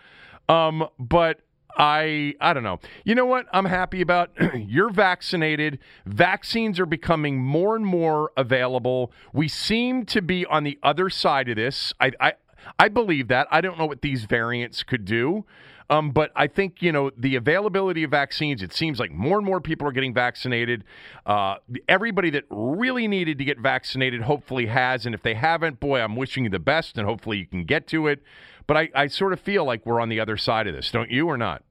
[0.48, 1.42] Um, but
[1.76, 2.80] I I don't know.
[3.04, 3.46] You know what?
[3.52, 4.30] I'm happy about.
[4.54, 5.78] You're vaccinated.
[6.04, 9.12] Vaccines are becoming more and more available.
[9.32, 11.92] We seem to be on the other side of this.
[12.00, 12.32] I I,
[12.78, 13.46] I believe that.
[13.50, 15.44] I don't know what these variants could do.
[15.90, 18.62] Um, but I think you know the availability of vaccines.
[18.62, 20.85] It seems like more and more people are getting vaccinated.
[21.26, 21.57] Uh,
[21.88, 26.14] everybody that really needed to get vaccinated hopefully has, and if they haven't, boy, I'm
[26.14, 28.22] wishing you the best, and hopefully you can get to it.
[28.68, 31.11] But I, I sort of feel like we're on the other side of this, don't
[31.11, 31.64] you, or not?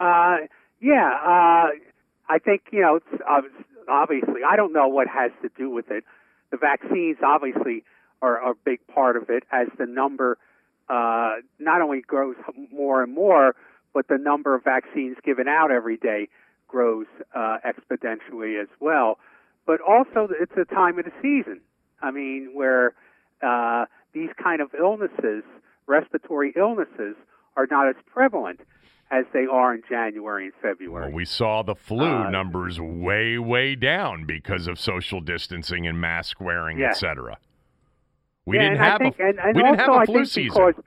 [0.00, 0.38] Uh,
[0.80, 1.68] yeah, uh,
[2.28, 2.98] I think you know.
[3.88, 6.04] Obviously, I don't know what has to do with it.
[6.50, 7.84] The vaccines obviously
[8.22, 10.38] are, are a big part of it, as the number
[10.88, 12.36] uh, not only grows
[12.72, 13.54] more and more,
[13.94, 16.28] but the number of vaccines given out every day
[16.68, 19.18] grows uh, exponentially as well.
[19.66, 21.60] But also, it's a time of the season.
[22.00, 22.94] I mean, where
[23.42, 25.44] uh, these kind of illnesses,
[25.86, 27.14] respiratory illnesses,
[27.56, 28.60] are not as prevalent
[29.10, 31.08] as they are in January and February.
[31.08, 36.00] Well, we saw the flu uh, numbers way, way down because of social distancing and
[36.00, 36.96] mask wearing, yes.
[36.96, 37.38] etc.
[38.44, 40.52] We yeah, didn't have think, a and, and we didn't also, have a flu season.
[40.54, 40.84] Because,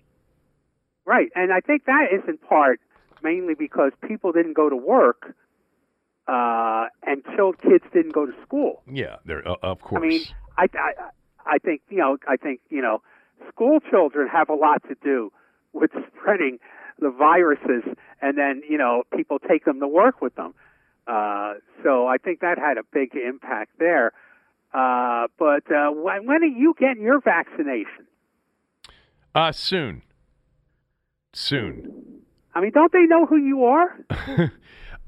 [1.06, 2.80] right, and I think that is in part
[3.24, 5.36] mainly because people didn't go to work
[6.28, 8.82] uh, and chilled kids didn't go to school.
[8.92, 10.04] Yeah, there uh, of course.
[10.04, 10.22] I mean,
[10.58, 10.94] I, I
[11.46, 13.02] I think you know I think you know
[13.50, 15.32] school children have a lot to do
[15.74, 16.60] with spreading
[17.00, 17.84] the viruses,
[18.22, 20.54] and then you know people take them to work with them.
[21.08, 24.12] Uh, so I think that had a big impact there.
[24.76, 28.08] Uh, but uh, when, when are you getting your vaccination?
[29.34, 30.02] Uh, soon.
[31.34, 32.24] Soon.
[32.54, 34.52] I mean, don't they know who you are?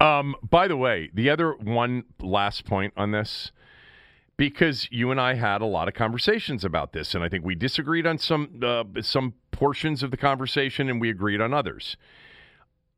[0.00, 3.52] um, by the way, the other one last point on this,
[4.38, 7.54] because you and I had a lot of conversations about this, and I think we
[7.54, 11.96] disagreed on some uh, some portions of the conversation, and we agreed on others.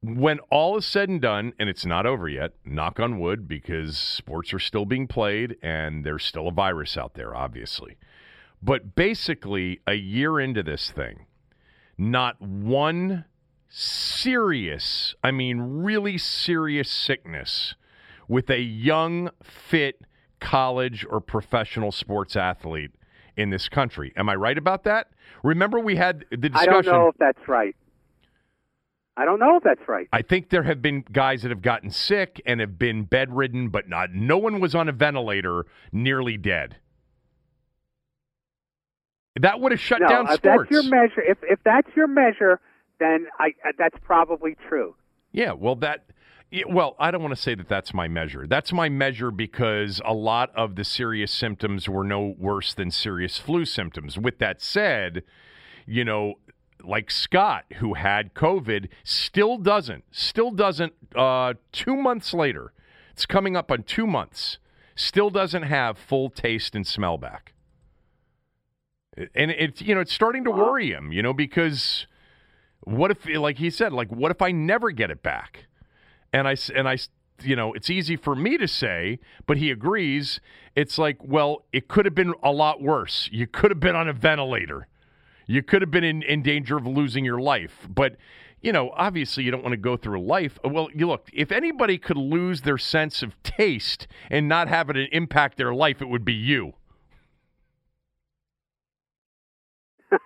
[0.02, 3.98] When all is said and done, and it's not over yet, knock on wood, because
[3.98, 7.98] sports are still being played and there's still a virus out there, obviously.
[8.62, 11.26] But basically, a year into this thing,
[11.98, 13.26] not one
[13.68, 17.74] serious, I mean, really serious sickness
[18.26, 20.00] with a young, fit
[20.40, 22.92] college or professional sports athlete
[23.36, 24.12] in this country.
[24.16, 25.08] Am I right about that?
[25.42, 26.68] Remember, we had the discussion.
[26.70, 27.76] I don't know if that's right.
[29.16, 30.08] I don't know if that's right.
[30.12, 33.88] I think there have been guys that have gotten sick and have been bedridden, but
[33.88, 34.12] not.
[34.12, 36.76] No one was on a ventilator, nearly dead.
[39.40, 40.68] That would have shut no, down if sports.
[40.70, 41.22] That's your measure.
[41.22, 42.60] If if that's your measure,
[42.98, 44.94] then I uh, that's probably true.
[45.32, 45.52] Yeah.
[45.52, 46.06] Well, that.
[46.68, 48.44] Well, I don't want to say that that's my measure.
[48.44, 53.38] That's my measure because a lot of the serious symptoms were no worse than serious
[53.38, 54.18] flu symptoms.
[54.18, 55.22] With that said,
[55.86, 56.34] you know,
[56.84, 62.72] like Scott, who had COVID, still doesn't, still doesn't, uh, two months later,
[63.12, 64.58] it's coming up on two months,
[64.94, 67.52] still doesn't have full taste and smell back.
[69.34, 72.06] And it's, you know, it's starting to worry him, you know, because
[72.80, 75.66] what if, like he said, like, what if I never get it back?
[76.32, 76.96] And I, and I,
[77.42, 80.40] you know, it's easy for me to say, but he agrees.
[80.74, 83.28] It's like, well, it could have been a lot worse.
[83.32, 84.86] You could have been on a ventilator
[85.50, 87.88] You could have been in, in danger of losing your life.
[87.88, 88.14] But,
[88.60, 90.60] you know, obviously you don't want to go through life.
[90.62, 94.96] Well, you look, if anybody could lose their sense of taste and not have it
[95.10, 96.74] impact their life, it would be you.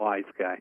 [0.00, 0.58] Wise guy.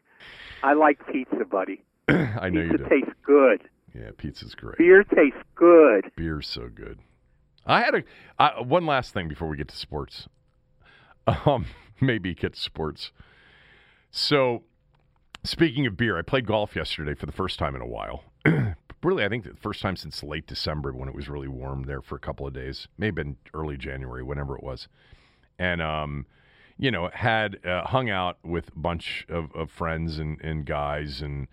[0.62, 1.84] I like pizza, buddy.
[2.08, 2.86] I know pizza you do.
[2.88, 3.64] tastes good.
[3.96, 4.78] Yeah, pizza's great.
[4.78, 6.12] Beer tastes good.
[6.16, 7.00] Beer's so good.
[7.66, 8.04] I had a
[8.38, 10.28] uh, one last thing before we get to sports.
[11.26, 11.66] Um,
[12.02, 13.12] maybe get sports.
[14.12, 14.64] So,
[15.44, 18.24] speaking of beer, I played golf yesterday for the first time in a while.
[19.04, 22.02] really, I think the first time since late December when it was really warm there
[22.02, 22.88] for a couple of days.
[22.98, 24.88] Maybe been early January, whenever it was.
[25.60, 26.26] And um,
[26.78, 31.22] you know, had uh, hung out with a bunch of, of friends and, and guys
[31.22, 31.48] and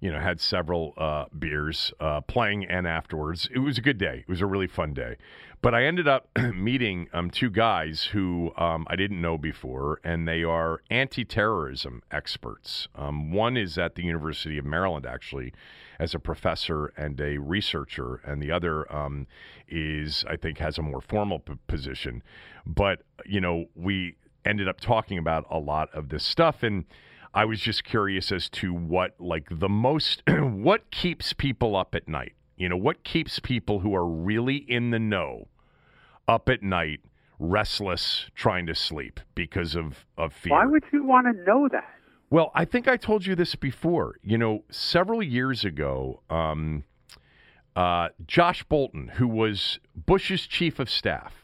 [0.00, 3.48] you know, had several uh, beers uh, playing and afterwards.
[3.54, 4.24] It was a good day.
[4.26, 5.16] It was a really fun day.
[5.62, 10.26] But I ended up meeting um, two guys who um, I didn't know before, and
[10.26, 12.88] they are anti terrorism experts.
[12.94, 15.52] Um, one is at the University of Maryland, actually,
[15.98, 19.26] as a professor and a researcher, and the other um,
[19.68, 22.22] is, I think, has a more formal p- position.
[22.64, 26.62] But, you know, we ended up talking about a lot of this stuff.
[26.62, 26.86] And
[27.34, 32.08] I was just curious as to what, like, the most, what keeps people up at
[32.08, 32.32] night?
[32.56, 35.48] You know, what keeps people who are really in the know
[36.30, 37.00] up at night,
[37.40, 40.52] restless, trying to sleep because of, of fear?
[40.52, 41.88] Why would you want to know that?
[42.30, 44.14] Well, I think I told you this before.
[44.22, 46.84] You know, several years ago, um,
[47.74, 51.34] uh, Josh Bolten, who was Bush's chief of staff,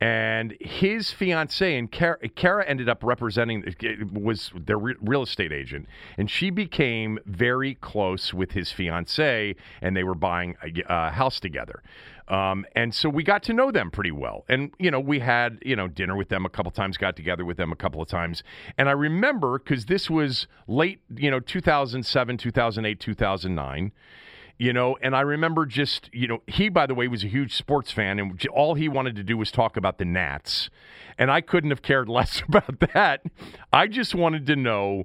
[0.00, 3.64] and his fiancee and Kara, Kara, ended up representing
[4.12, 9.96] was their re- real estate agent, and she became very close with his fiancee, and
[9.96, 11.82] they were buying a, a house together.
[12.28, 15.58] Um, and so we got to know them pretty well, and you know we had
[15.64, 18.08] you know dinner with them a couple times, got together with them a couple of
[18.08, 18.42] times,
[18.76, 23.92] and I remember because this was late you know 2007, 2008, 2009
[24.60, 27.54] you know and i remember just you know he by the way was a huge
[27.54, 30.68] sports fan and all he wanted to do was talk about the nats.
[31.16, 33.22] And i couldn't have cared less about that.
[33.72, 35.04] I just wanted to know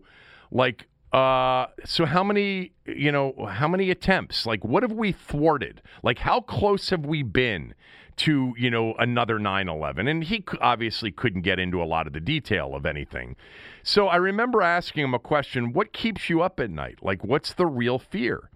[0.51, 4.45] like uh, so how many you know how many attempts?
[4.45, 5.81] Like what have we thwarted?
[6.01, 7.75] Like how close have we been
[8.15, 12.19] to you know another 9-11 and he obviously couldn't get into a lot of the
[12.19, 13.35] detail of anything.
[13.83, 16.99] So i remember asking him a question what keeps you up at night?
[17.01, 18.49] Like what's the real fear?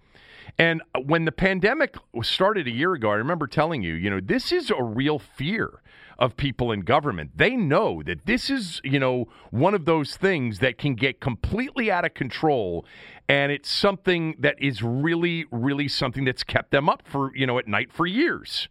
[0.58, 4.50] And when the pandemic started a year ago, I remember telling you, you know, this
[4.50, 5.80] is a real fear
[6.18, 7.30] of people in government.
[7.36, 11.90] They know that this is, you know, one of those things that can get completely
[11.90, 12.84] out of control.
[13.28, 17.58] And it's something that is really, really something that's kept them up for, you know,
[17.58, 18.68] at night for years.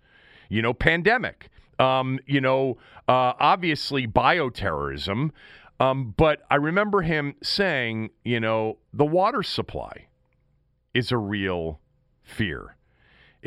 [0.49, 2.77] You know, pandemic, um, you know,
[3.07, 5.31] uh, obviously bioterrorism.
[5.79, 10.07] Um, but I remember him saying, you know, the water supply
[10.93, 11.79] is a real
[12.23, 12.76] fear.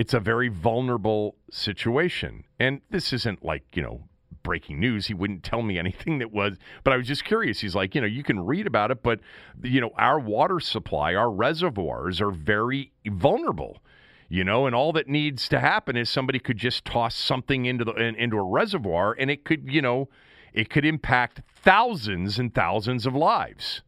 [0.01, 2.45] It's a very vulnerable situation.
[2.59, 4.05] And this isn't like, you know,
[4.43, 5.09] breaking news.
[5.09, 7.61] He wouldn't tell me anything that was, but I was just curious.
[7.61, 9.21] He's like, you know, you can read about it, but,
[9.63, 13.83] you know, our water supply, our reservoirs are very vulnerable.
[14.31, 17.85] You know, and all that needs to happen is somebody could just toss something into
[17.85, 20.09] the in, into a reservoir, and it could, you know,
[20.55, 23.83] it could impact thousands and thousands of lives.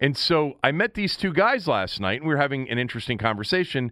[0.00, 3.18] And so I met these two guys last night, and we were having an interesting
[3.18, 3.90] conversation.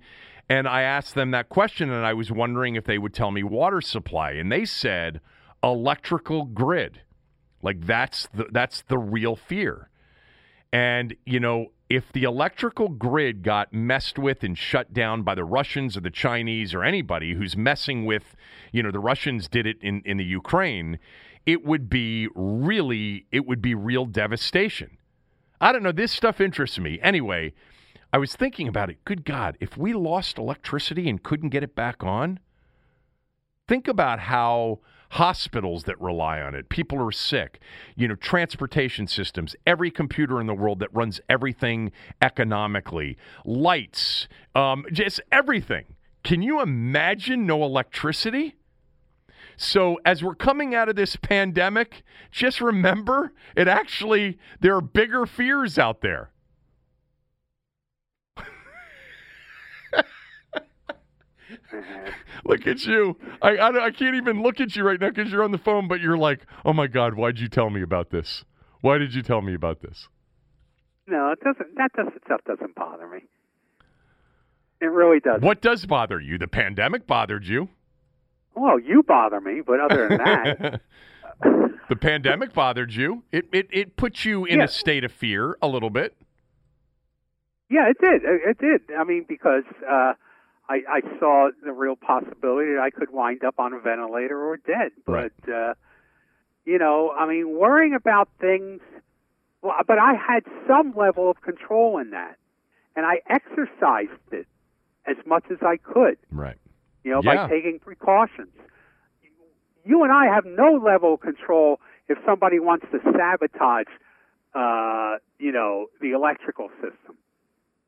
[0.48, 3.42] And I asked them that question, and I was wondering if they would tell me
[3.42, 4.32] water supply.
[4.32, 5.20] And they said
[5.62, 7.00] electrical grid.
[7.62, 9.90] Like that's the, that's the real fear.
[10.72, 15.44] And, you know, if the electrical grid got messed with and shut down by the
[15.44, 18.36] Russians or the Chinese or anybody who's messing with,
[18.72, 20.98] you know, the Russians did it in, in the Ukraine,
[21.44, 24.98] it would be really, it would be real devastation.
[25.60, 25.92] I don't know.
[25.92, 26.98] This stuff interests me.
[27.02, 27.54] Anyway,
[28.12, 29.04] I was thinking about it.
[29.04, 32.40] Good God, if we lost electricity and couldn't get it back on,
[33.68, 34.80] think about how
[35.10, 37.60] hospitals that rely on it, people are sick,
[37.94, 41.92] you know, transportation systems, every computer in the world that runs everything
[42.22, 45.84] economically, lights, um, just everything.
[46.24, 48.56] Can you imagine no electricity?
[49.56, 55.24] So, as we're coming out of this pandemic, just remember it actually, there are bigger
[55.24, 56.30] fears out there.
[62.44, 63.16] look at you.
[63.42, 65.88] I, I, I, can't even look at you right now because you're on the phone,
[65.88, 68.44] but you're like, oh my God, why'd you tell me about this?
[68.80, 70.08] Why did you tell me about this?
[71.06, 71.74] No, it doesn't.
[71.76, 73.20] That doesn't, stuff doesn't bother me.
[74.80, 75.40] It really does.
[75.40, 76.38] What does bother you?
[76.38, 77.68] The pandemic bothered you.
[78.54, 80.80] Well, you bother me, but other than that,
[81.88, 83.22] the pandemic bothered you.
[83.32, 84.64] It it it put you in Yeah.
[84.64, 86.16] a state of fear a little bit.
[87.68, 88.22] Yeah, it did.
[88.24, 88.96] It, it did.
[88.96, 90.14] I mean, because uh,
[90.68, 94.56] I, I saw the real possibility that I could wind up on a ventilator or
[94.56, 94.92] dead.
[95.04, 95.48] But Right.
[95.48, 95.74] uh,
[96.64, 98.80] you know, I mean, worrying about things.
[99.62, 102.36] Well, but I had some level of control in that,
[102.96, 104.46] and I exercised it
[105.06, 106.18] as much as I could.
[106.32, 106.56] Right.
[107.04, 107.46] You know, Yeah.
[107.46, 108.52] by taking precautions.
[109.84, 113.86] You and I have no level of control if somebody wants to sabotage,
[114.54, 117.16] uh, you know, the electrical system.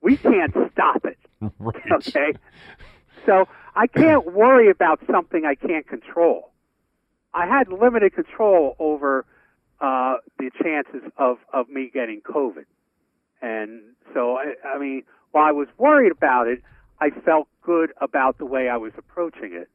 [0.01, 1.19] We can't stop it.
[1.59, 1.93] Right.
[1.93, 2.33] Okay.
[3.27, 6.51] So I can't worry about something I can't control.
[7.35, 9.25] I had limited control over
[9.81, 12.65] uh, the chances of, of me getting COVID.
[13.41, 13.83] And
[14.13, 16.63] so, I, I mean, while I was worried about it,
[17.01, 19.69] I felt good about the way I was approaching it.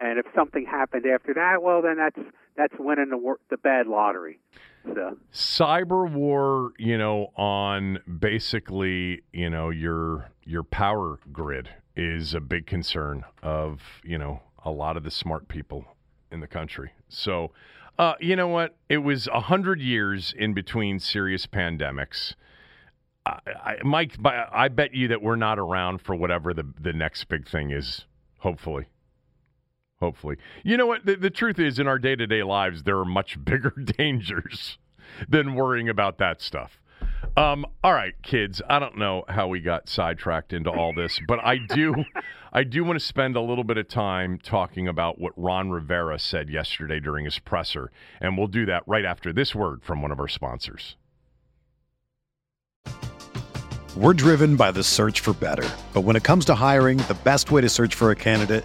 [0.00, 2.18] And if something happened after that, well, then that's
[2.56, 4.40] that's winning the the bad lottery.
[4.84, 12.40] So cyber war, you know, on basically, you know, your your power grid is a
[12.40, 15.84] big concern of, you know, a lot of the smart people
[16.30, 16.92] in the country.
[17.08, 17.52] So,
[17.98, 18.76] uh, you know what?
[18.88, 22.34] It was a hundred years in between serious pandemics.
[23.24, 27.24] I, I, Mike, I bet you that we're not around for whatever the the next
[27.24, 28.04] big thing is.
[28.38, 28.86] Hopefully.
[30.00, 30.36] Hopefully.
[30.62, 31.06] You know what?
[31.06, 34.78] The, the truth is, in our day to day lives, there are much bigger dangers
[35.28, 36.80] than worrying about that stuff.
[37.36, 38.62] Um, all right, kids.
[38.68, 42.04] I don't know how we got sidetracked into all this, but I do,
[42.52, 46.18] I do want to spend a little bit of time talking about what Ron Rivera
[46.18, 47.90] said yesterday during his presser,
[48.20, 50.96] and we'll do that right after this word from one of our sponsors.
[53.96, 55.68] We're driven by the search for better.
[55.92, 58.64] But when it comes to hiring, the best way to search for a candidate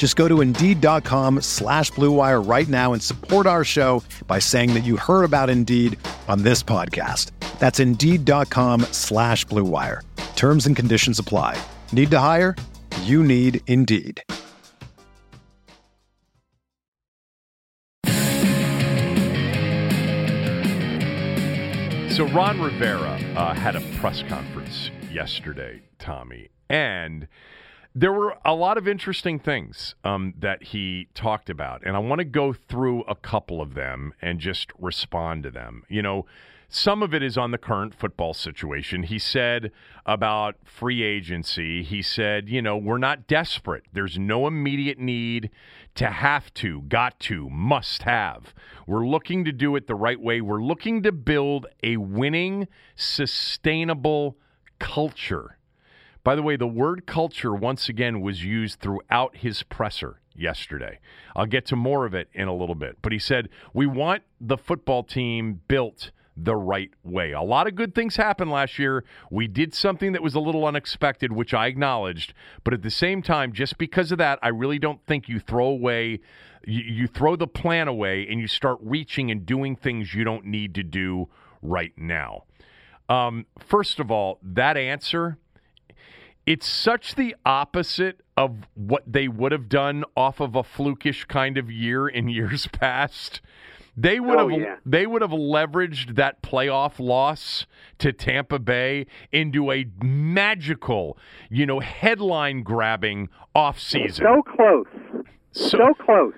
[0.00, 4.72] Just go to Indeed.com slash Blue Wire right now and support our show by saying
[4.72, 7.32] that you heard about Indeed on this podcast.
[7.58, 10.00] That's Indeed.com slash Blue Wire.
[10.36, 11.62] Terms and conditions apply.
[11.92, 12.56] Need to hire?
[13.02, 14.22] You need Indeed.
[22.08, 27.28] So Ron Rivera uh, had a press conference yesterday, Tommy, and
[27.94, 32.20] there were a lot of interesting things um, that he talked about, and I want
[32.20, 35.82] to go through a couple of them and just respond to them.
[35.88, 36.26] You know,
[36.72, 39.02] some of it is on the current football situation.
[39.02, 39.72] He said
[40.06, 43.86] about free agency, he said, you know, we're not desperate.
[43.92, 45.50] There's no immediate need
[45.96, 48.54] to have to, got to, must have.
[48.86, 50.40] We're looking to do it the right way.
[50.40, 54.36] We're looking to build a winning, sustainable
[54.78, 55.58] culture.
[56.22, 60.98] By the way, the word culture once again was used throughout his presser yesterday.
[61.34, 62.98] I'll get to more of it in a little bit.
[63.02, 67.32] But he said, We want the football team built the right way.
[67.32, 69.04] A lot of good things happened last year.
[69.30, 72.32] We did something that was a little unexpected, which I acknowledged.
[72.64, 75.66] But at the same time, just because of that, I really don't think you throw
[75.66, 76.20] away,
[76.64, 80.74] you, throw the plan away and you start reaching and doing things you don't need
[80.76, 81.28] to do
[81.62, 82.44] right now.
[83.08, 85.38] Um, first of all, that answer
[86.46, 91.58] it's such the opposite of what they would have done off of a flukish kind
[91.58, 93.40] of year in years past.
[93.96, 94.76] They would Oh, have yeah.
[94.86, 97.66] they would have leveraged that playoff loss
[97.98, 101.18] to Tampa Bay into a magical,
[101.50, 104.16] you know, headline grabbing offseason.
[104.18, 104.86] so close,
[105.52, 106.32] so close.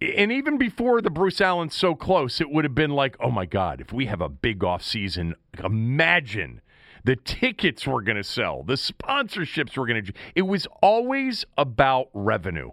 [0.00, 3.46] and even before the Bruce Allen so close, it would have been like, oh my
[3.46, 6.60] God, if we have a big off season, imagine
[7.06, 10.12] the tickets we're going to sell, the sponsorships we're going to.
[10.34, 12.72] It was always about revenue.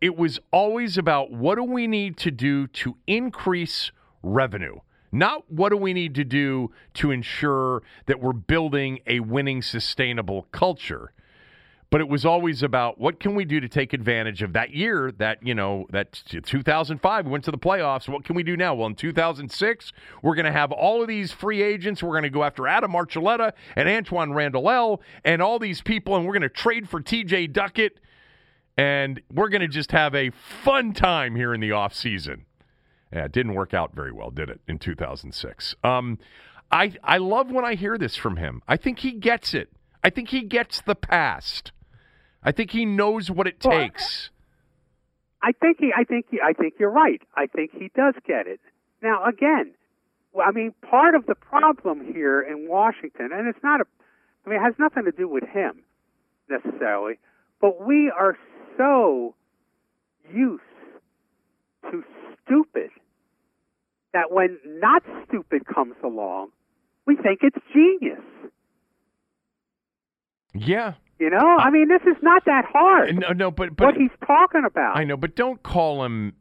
[0.00, 3.90] It was always about what do we need to do to increase
[4.22, 4.76] revenue,
[5.10, 10.46] not what do we need to do to ensure that we're building a winning, sustainable
[10.52, 11.12] culture.
[11.90, 15.10] But it was always about what can we do to take advantage of that year
[15.12, 18.08] that you know that 2005 we went to the playoffs.
[18.08, 18.74] What can we do now?
[18.74, 22.02] Well in 2006 we're going to have all of these free agents.
[22.02, 26.26] We're going to go after adam archuleta and antwaan randle and all these people and
[26.26, 28.00] we're going to trade for tj duckett
[28.76, 32.44] and we're going to just have a fun time here in the off season.
[33.12, 36.18] Yeah, it didn't work out very well did it in 2006 um,
[36.70, 38.60] I, I love when i hear this from him.
[38.68, 39.70] I think he gets it.
[40.04, 41.72] I think he gets the past.
[42.42, 44.30] I think he knows what it well, takes.
[45.42, 45.92] I think he.
[45.96, 46.38] I think he.
[46.44, 47.20] I think you're right.
[47.34, 48.60] I think he does get it.
[49.02, 49.74] Now, again,
[50.40, 53.84] I mean, part of the problem here in Washington, and it's not a.
[54.46, 55.82] I mean, it has nothing to do with him
[56.48, 57.18] necessarily,
[57.60, 58.36] but we are
[58.76, 59.34] so
[60.32, 60.62] used
[61.90, 62.02] to
[62.44, 62.90] stupid
[64.12, 66.50] that when not stupid comes along,
[67.06, 68.20] we think it's genius.
[70.54, 73.18] Yeah, you know, I mean, this is not that hard.
[73.18, 74.96] No, no, but, but what he's talking about.
[74.96, 76.34] I know, but don't call him.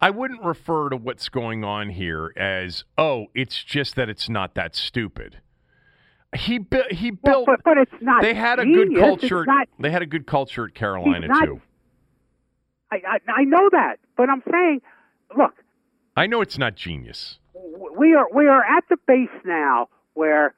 [0.00, 4.54] I wouldn't refer to what's going on here as, oh, it's just that it's not
[4.56, 5.38] that stupid.
[6.36, 6.92] He built.
[6.92, 7.46] He built.
[7.46, 8.22] Well, but, but, it's not.
[8.22, 8.82] They had genius.
[8.82, 9.44] a good culture.
[9.44, 11.60] Not, they had a good culture at Carolina not, too.
[12.92, 14.80] I, I I know that, but I'm saying,
[15.36, 15.54] look.
[16.16, 17.38] I know it's not genius.
[17.96, 20.54] We are we are at the base now where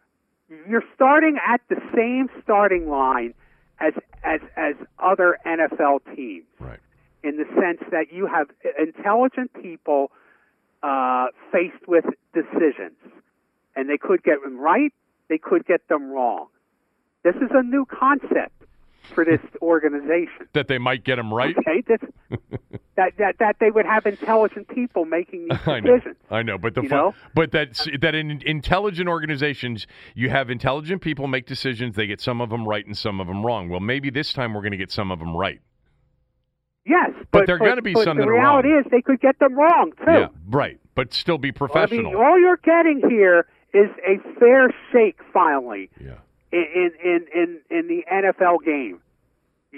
[0.69, 3.33] you're starting at the same starting line
[3.81, 3.93] as
[4.23, 6.47] as as other NFL teams.
[6.59, 6.79] Right.
[7.23, 8.49] In the sense that you have
[8.79, 10.11] intelligent people
[10.83, 12.05] uh, faced with
[12.35, 12.99] decisions,
[13.77, 14.93] and they could get them right,
[15.29, 16.49] they could get them wrong.
[17.23, 18.62] This is a new concept
[19.15, 20.49] for this organization.
[20.53, 21.57] that they might get them right.
[21.57, 21.99] Okay, this,
[22.97, 26.17] that, that that they would have intelligent people making these decisions.
[26.31, 30.51] I know, I know but the fun, but that that in intelligent organizations you have
[30.51, 31.97] intelligent people make decisions.
[31.97, 33.69] They get some of them right and some of them wrong.
[33.69, 35.61] Well, maybe this time we're going to get some of them right.
[36.85, 38.63] Yes, but, but there are going to be some the that are wrong.
[38.63, 40.11] The reality is they could get them wrong too.
[40.11, 42.07] Yeah, right, but still be professional.
[42.07, 45.91] I mean, all you're getting here is a fair shake finally.
[46.01, 46.15] Yeah
[46.53, 49.01] in in in in the NFL game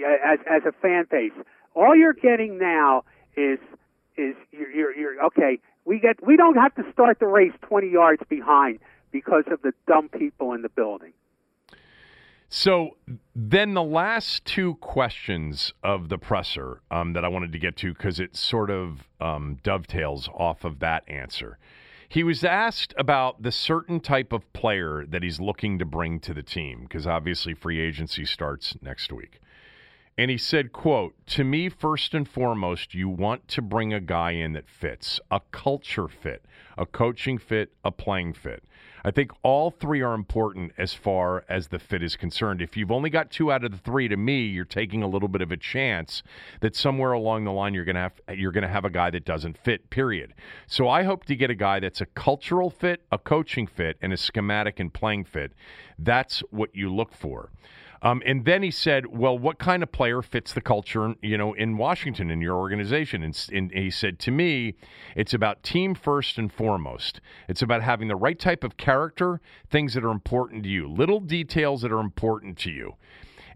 [0.04, 1.32] as as a fan base.
[1.74, 3.04] All you're getting now
[3.36, 3.58] is
[4.16, 5.58] is you're, you're, you're okay.
[5.84, 9.72] We get we don't have to start the race 20 yards behind because of the
[9.86, 11.12] dumb people in the building.
[12.48, 12.96] So
[13.34, 17.92] then the last two questions of the presser um, that I wanted to get to
[17.92, 21.58] because it sort of um, dovetails off of that answer.
[22.08, 26.34] He was asked about the certain type of player that he's looking to bring to
[26.34, 29.40] the team because obviously free agency starts next week.
[30.16, 34.32] And he said, quote, to me, first and foremost, you want to bring a guy
[34.32, 36.44] in that fits, a culture fit,
[36.78, 38.62] a coaching fit, a playing fit.
[39.06, 42.62] I think all three are important as far as the fit is concerned.
[42.62, 45.28] If you've only got two out of the three, to me, you're taking a little
[45.28, 46.22] bit of a chance
[46.60, 49.58] that somewhere along the line you're gonna have you're gonna have a guy that doesn't
[49.58, 49.90] fit.
[49.90, 50.32] Period.
[50.66, 54.12] So I hope to get a guy that's a cultural fit, a coaching fit, and
[54.12, 55.52] a schematic and playing fit.
[55.98, 57.50] That's what you look for.
[58.02, 61.52] Um, and then he said, "Well, what kind of player fits the culture, you know,
[61.54, 64.74] in Washington in your organization?" And, and, he said, "To me,
[65.16, 67.20] it's about team first and foremost.
[67.48, 69.40] It's about having the right type of character,
[69.70, 72.94] things that are important to you, little details that are important to you."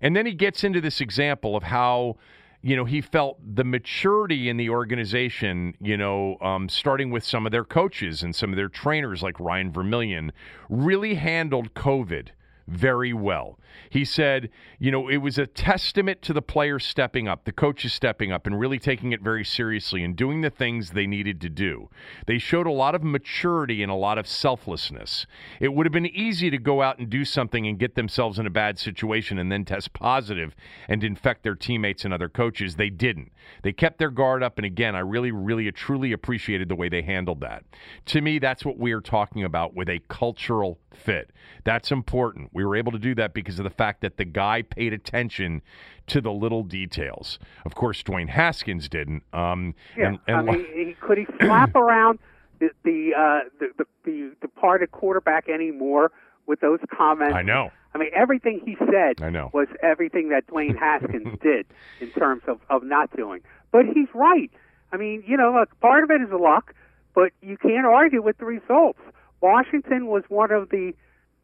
[0.01, 2.17] And then he gets into this example of how
[2.61, 7.47] you know, he felt the maturity in the organization, you know, um, starting with some
[7.47, 10.33] of their coaches and some of their trainers like Ryan Vermillion,
[10.69, 12.29] really handled COVID
[12.69, 13.59] very well.
[13.91, 17.93] He said, you know, it was a testament to the players stepping up, the coaches
[17.93, 21.49] stepping up, and really taking it very seriously and doing the things they needed to
[21.49, 21.89] do.
[22.27, 25.27] They showed a lot of maturity and a lot of selflessness.
[25.61, 28.47] It would have been easy to go out and do something and get themselves in
[28.47, 30.55] a bad situation and then test positive
[30.89, 32.77] and infect their teammates and other coaches.
[32.77, 33.33] They didn't.
[33.63, 34.59] They kept their guard up.
[34.59, 37.65] And again, I really, really, truly appreciated the way they handled that.
[38.07, 41.31] To me, that's what we are talking about with a cultural fit.
[41.65, 42.51] That's important.
[42.53, 45.63] We were able to do that because of the fact that the guy paid attention
[46.09, 47.39] to the little details.
[47.65, 49.23] Of course, Dwayne Haskins didn't.
[49.33, 52.19] Um, yeah, and, and I mean, he, could he flap around
[52.59, 56.13] the the, uh, the the the departed quarterback anymore
[56.47, 57.35] with those comments?
[57.35, 57.71] I know.
[57.95, 59.51] I mean, everything he said I know.
[59.53, 61.67] was everything that Dwayne Haskins did
[62.01, 63.41] in terms of, of not doing.
[63.73, 64.51] But he's right.
[64.93, 66.75] I mean, you know, look, part of it is a luck,
[67.15, 69.01] but you can't argue with the results.
[69.41, 70.93] Washington was one of the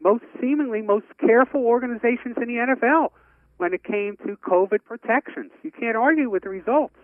[0.05, 3.09] most seemingly most careful organizations in the NFL
[3.57, 5.51] when it came to COVID protections.
[5.63, 6.95] You can't argue with the results.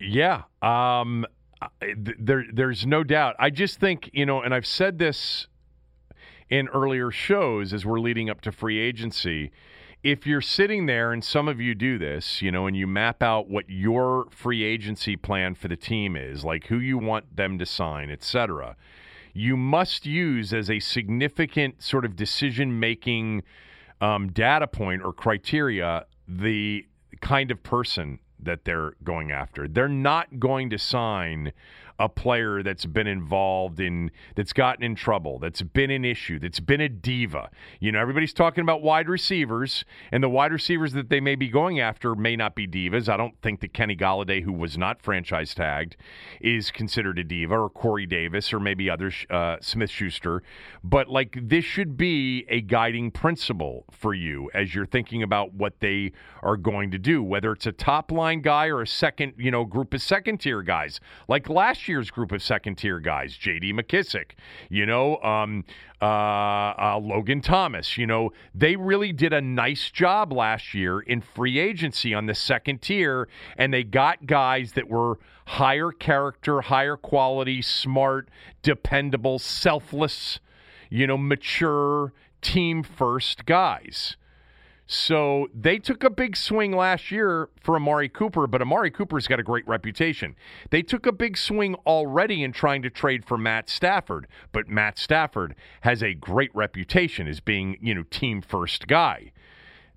[0.00, 1.24] Yeah, um,
[1.96, 3.36] there, there's no doubt.
[3.38, 5.46] I just think you know, and I've said this
[6.50, 9.50] in earlier shows as we're leading up to free agency.
[10.02, 13.22] if you're sitting there and some of you do this, you know, and you map
[13.22, 17.58] out what your free agency plan for the team is, like who you want them
[17.58, 18.76] to sign, et cetera,
[19.38, 23.42] you must use as a significant sort of decision making
[24.00, 26.84] um, data point or criteria the
[27.20, 29.66] kind of person that they're going after.
[29.68, 31.52] They're not going to sign
[31.98, 36.60] a player that's been involved in that's gotten in trouble, that's been an issue, that's
[36.60, 37.50] been a diva.
[37.80, 41.48] You know, everybody's talking about wide receivers, and the wide receivers that they may be
[41.48, 43.08] going after may not be divas.
[43.08, 45.96] I don't think that Kenny Golladay, who was not franchise tagged,
[46.40, 50.42] is considered a diva, or Corey Davis, or maybe other uh, Smith Schuster.
[50.84, 55.80] But like this should be a guiding principle for you as you're thinking about what
[55.80, 59.50] they are going to do, whether it's a top line guy or a second, you
[59.50, 61.00] know, group of second tier guys.
[61.26, 63.72] Like last year's group of second tier guys, J.D.
[63.72, 64.32] McKissick,
[64.68, 65.64] you know, um,
[66.00, 67.96] uh, uh, Logan Thomas.
[67.98, 72.34] You know, they really did a nice job last year in free agency on the
[72.34, 78.28] second tier, and they got guys that were higher character, higher quality, smart,
[78.62, 80.40] dependable, selfless,
[80.90, 82.12] you know, mature,
[82.42, 84.16] team first guys.
[84.90, 89.38] So they took a big swing last year for Amari Cooper, but Amari Cooper's got
[89.38, 90.34] a great reputation.
[90.70, 94.98] They took a big swing already in trying to trade for Matt Stafford, but Matt
[94.98, 99.32] Stafford has a great reputation as being, you know, team first guy.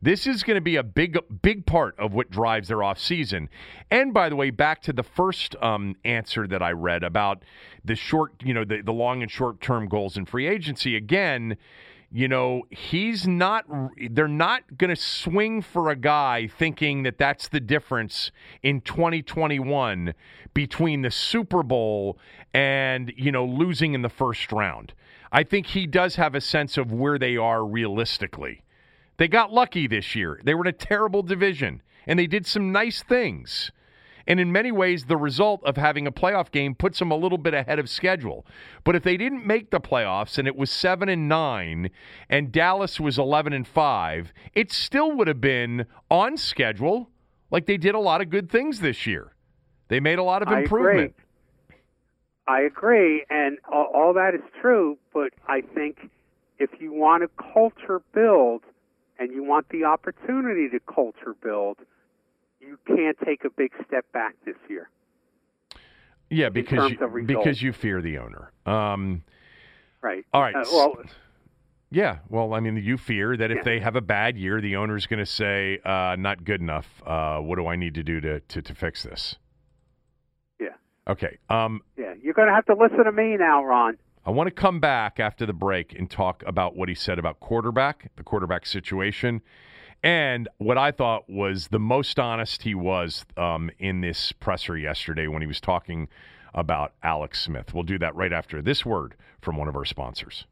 [0.02, 3.48] This is going to be a big, big part of what drives their offseason.
[3.90, 7.44] And by the way, back to the first um, answer that I read about
[7.86, 10.98] the short, you know, the, the long and short term goals in free agency.
[10.98, 11.56] Again,
[12.12, 13.66] you know, he's not,
[14.10, 18.32] they're not going to swing for a guy thinking that that's the difference
[18.62, 20.14] in 2021
[20.54, 22.18] between the Super Bowl
[22.54, 24.94] and, you know, losing in the first round.
[25.32, 28.64] I think he does have a sense of where they are realistically.
[29.16, 30.42] They got lucky this year.
[30.44, 33.72] They were in a terrible division, and they did some nice things.
[34.28, 37.38] And in many ways, the result of having a playoff game puts them a little
[37.38, 38.46] bit ahead of schedule.
[38.84, 41.90] But if they didn't make the playoffs and it was seven and nine,
[42.30, 47.10] and Dallas was eleven and five, it still would have been on schedule.
[47.50, 49.34] Like they did a lot of good things this year.
[49.88, 51.16] They made a lot of improvement.
[52.48, 53.26] I agree, I agree.
[53.30, 54.98] and all, all that is true.
[55.14, 56.10] But I think
[56.60, 58.64] if you want a culture build,
[59.22, 61.78] and you want the opportunity to culture build
[62.62, 64.90] you can't take a big step back this year.
[66.30, 68.52] Yeah, because you, because you fear the owner.
[68.66, 69.24] Um,
[70.02, 70.24] right.
[70.34, 70.56] All right.
[70.56, 70.96] Uh, well,
[71.90, 72.20] yeah.
[72.30, 73.64] Well, I mean, you fear that if yeah.
[73.64, 76.88] they have a bad year, the owner's going to say, uh, "Not good enough.
[77.06, 79.36] Uh, what do I need to do to to, to fix this?"
[80.58, 80.70] Yeah.
[81.06, 81.38] Okay.
[81.50, 83.98] Um, yeah, you're going to have to listen to me now, Ron.
[84.26, 87.40] I want to come back after the break and talk about what he said about
[87.40, 89.42] quarterback, the quarterback situation,
[90.04, 95.28] and what I thought was the most honest he was um, in this presser yesterday
[95.28, 96.08] when he was talking
[96.54, 97.74] about Alex Smith.
[97.74, 100.46] We'll do that right after this word from one of our sponsors.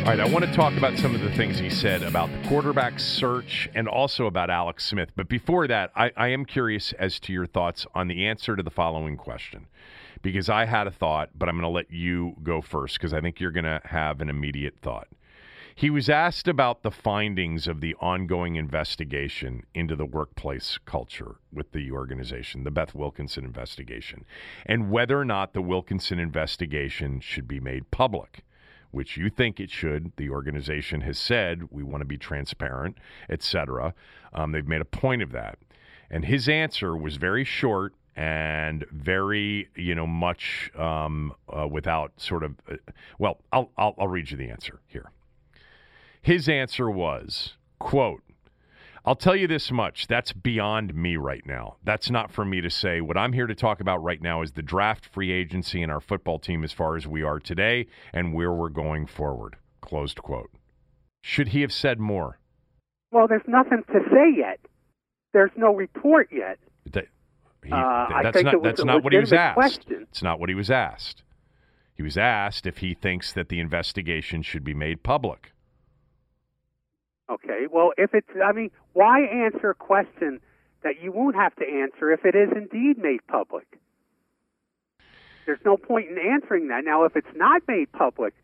[0.00, 2.48] All right, I want to talk about some of the things he said about the
[2.48, 5.10] quarterback search and also about Alex Smith.
[5.14, 8.62] But before that, I, I am curious as to your thoughts on the answer to
[8.62, 9.66] the following question
[10.22, 13.20] because I had a thought, but I'm going to let you go first because I
[13.20, 15.08] think you're going to have an immediate thought.
[15.74, 21.72] He was asked about the findings of the ongoing investigation into the workplace culture with
[21.72, 24.26] the organization, the Beth Wilkinson investigation,
[24.66, 28.44] and whether or not the Wilkinson investigation should be made public,
[28.90, 30.12] which you think it should.
[30.16, 32.98] The organization has said we want to be transparent,
[33.30, 33.94] etc.
[34.34, 35.58] Um, they've made a point of that.
[36.10, 42.42] And his answer was very short and very, you know, much um, uh, without sort
[42.42, 42.54] of.
[42.70, 42.76] Uh,
[43.18, 45.10] well, I'll, I'll I'll read you the answer here.
[46.22, 48.22] His answer was, "quote."
[49.02, 50.08] I'll tell you this much.
[50.08, 51.76] That's beyond me right now.
[51.82, 53.00] That's not for me to say.
[53.00, 56.02] What I'm here to talk about right now is the draft free agency and our
[56.02, 59.56] football team as far as we are today and where we're going forward.
[59.80, 60.50] Closed quote.
[61.22, 62.38] Should he have said more?
[63.10, 64.60] Well, there's nothing to say yet.
[65.32, 66.58] There's no report yet.
[67.64, 69.54] He, uh, that's not, that's not what he was asked.
[69.54, 70.06] Question.
[70.10, 71.22] It's not what he was asked.
[71.94, 75.52] He was asked if he thinks that the investigation should be made public.
[77.28, 77.66] Okay.
[77.70, 80.40] Well, if it's, I mean, why answer a question
[80.82, 83.66] that you won't have to answer if it is indeed made public?
[85.46, 86.84] There's no point in answering that.
[86.84, 88.34] Now, if it's not made public,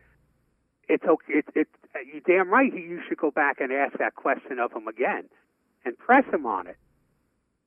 [0.88, 1.32] it's okay.
[1.34, 1.70] It's, it's
[2.12, 2.72] you damn right.
[2.72, 5.24] You should go back and ask that question of him again
[5.84, 6.76] and press him on it.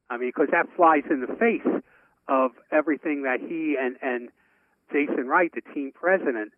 [0.09, 1.81] I mean, because that flies in the face
[2.27, 4.29] of everything that he and and
[4.91, 6.51] Jason Wright, the team president,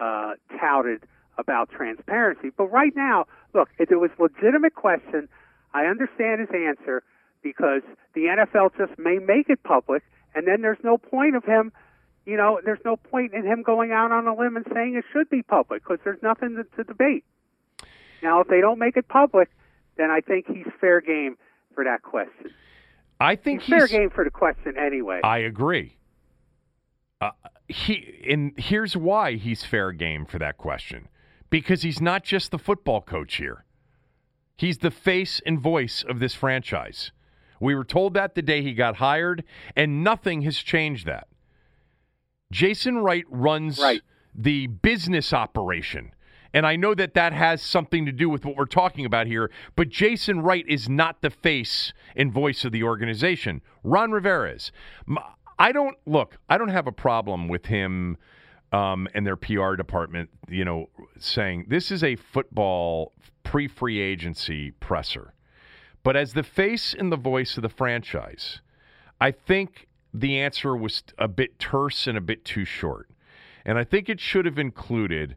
[0.00, 1.04] uh, touted
[1.38, 2.50] about transparency.
[2.54, 5.28] But right now, look, if it was a legitimate question,
[5.72, 7.02] I understand his answer
[7.42, 7.82] because
[8.14, 10.02] the NFL just may make it public,
[10.34, 11.72] and then there's no point of him.
[12.26, 15.04] You know, there's no point in him going out on a limb and saying it
[15.12, 17.24] should be public because there's nothing to, to debate.
[18.22, 19.48] Now, if they don't make it public,
[19.96, 21.36] then I think he's fair game
[21.74, 22.50] for that question.
[23.20, 25.20] I think he's, he's fair game for the question anyway.
[25.24, 25.96] I agree.
[27.20, 27.30] Uh,
[27.66, 31.08] he and here's why he's fair game for that question
[31.50, 33.64] because he's not just the football coach here.
[34.56, 37.12] He's the face and voice of this franchise.
[37.60, 39.44] We were told that the day he got hired,
[39.76, 41.28] and nothing has changed that.
[42.52, 44.00] Jason Wright runs right.
[44.34, 46.12] the business operation.
[46.54, 49.50] And I know that that has something to do with what we're talking about here,
[49.76, 53.60] but Jason Wright is not the face and voice of the organization.
[53.84, 54.72] Ron Rivera is.
[55.58, 56.38] I don't look.
[56.48, 58.16] I don't have a problem with him
[58.72, 60.30] um, and their PR department.
[60.48, 60.88] You know,
[61.18, 65.34] saying this is a football pre-free agency presser,
[66.02, 68.60] but as the face and the voice of the franchise,
[69.20, 73.10] I think the answer was a bit terse and a bit too short,
[73.66, 75.36] and I think it should have included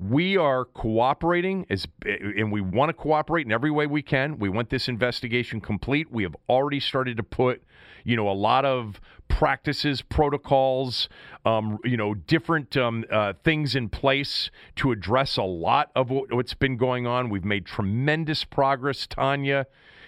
[0.00, 4.38] we are cooperating as and we want to cooperate in every way we can.
[4.38, 6.10] We want this investigation complete.
[6.10, 7.62] We have already started to put,
[8.04, 8.98] you know, a lot of
[9.28, 11.08] practices, protocols,
[11.44, 16.32] um, you know, different um, uh, things in place to address a lot of what,
[16.32, 17.28] what's been going on.
[17.28, 19.66] We've made tremendous progress, Tanya.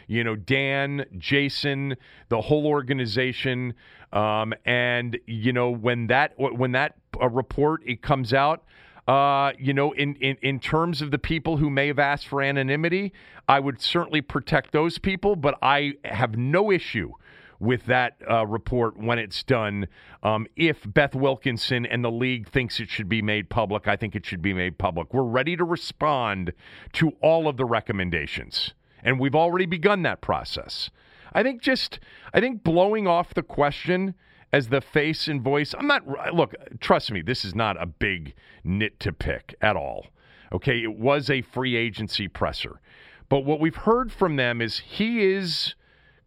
[0.09, 1.97] You know, Dan, Jason,
[2.29, 3.75] the whole organization,
[4.13, 8.65] um, and you know when that when that uh, report it comes out
[9.09, 12.41] uh, you know, in, in, in terms of the people who may have asked for
[12.41, 13.13] anonymity,
[13.49, 17.13] I would certainly protect those people, but I have no issue
[17.59, 19.87] with that uh, report when it's done.
[20.23, 24.17] Um, if Beth Wilkinson and the league thinks it should be made public, I think
[24.17, 25.13] it should be made public.
[25.15, 26.53] We're ready to respond
[26.95, 30.91] to all of the recommendations, and we've already begun that process.
[31.33, 31.99] I think just,
[32.35, 34.15] I think blowing off the question
[34.53, 35.75] as the face and voice.
[35.77, 40.09] I'm not, look, trust me, this is not a big nit to pick at all.
[40.53, 42.81] Okay, it was a free agency presser.
[43.29, 45.75] But what we've heard from them is he is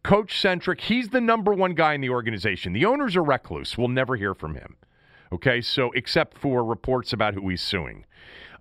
[0.04, 0.82] coach centric.
[0.82, 2.74] He's the number one guy in the organization.
[2.74, 3.78] The owners are recluse.
[3.78, 4.78] We'll never hear from him.
[5.32, 8.06] Okay, so except for reports about who he's suing.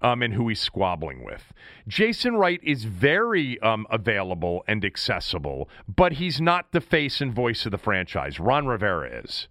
[0.02, 1.54] Um, and who he's squabbling with.
[1.88, 7.64] Jason Wright is very um, available and accessible, but he's not the face and voice
[7.64, 8.38] of the franchise.
[8.38, 9.48] Ron Rivera is.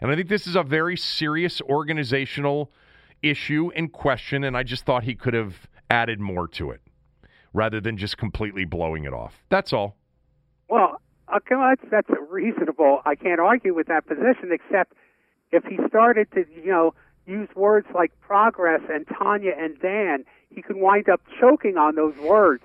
[0.00, 2.70] And I think this is a very serious organizational
[3.22, 5.54] issue and question, and I just thought he could have
[5.90, 6.80] added more to it
[7.52, 9.42] rather than just completely blowing it off.
[9.48, 9.96] That's all.
[10.68, 11.00] Well,
[11.34, 13.00] okay, that's, that's reasonable.
[13.06, 14.92] I can't argue with that position, except
[15.52, 16.94] if he started to, you know,
[17.26, 22.16] use words like progress and Tanya and Dan, he could wind up choking on those
[22.18, 22.62] words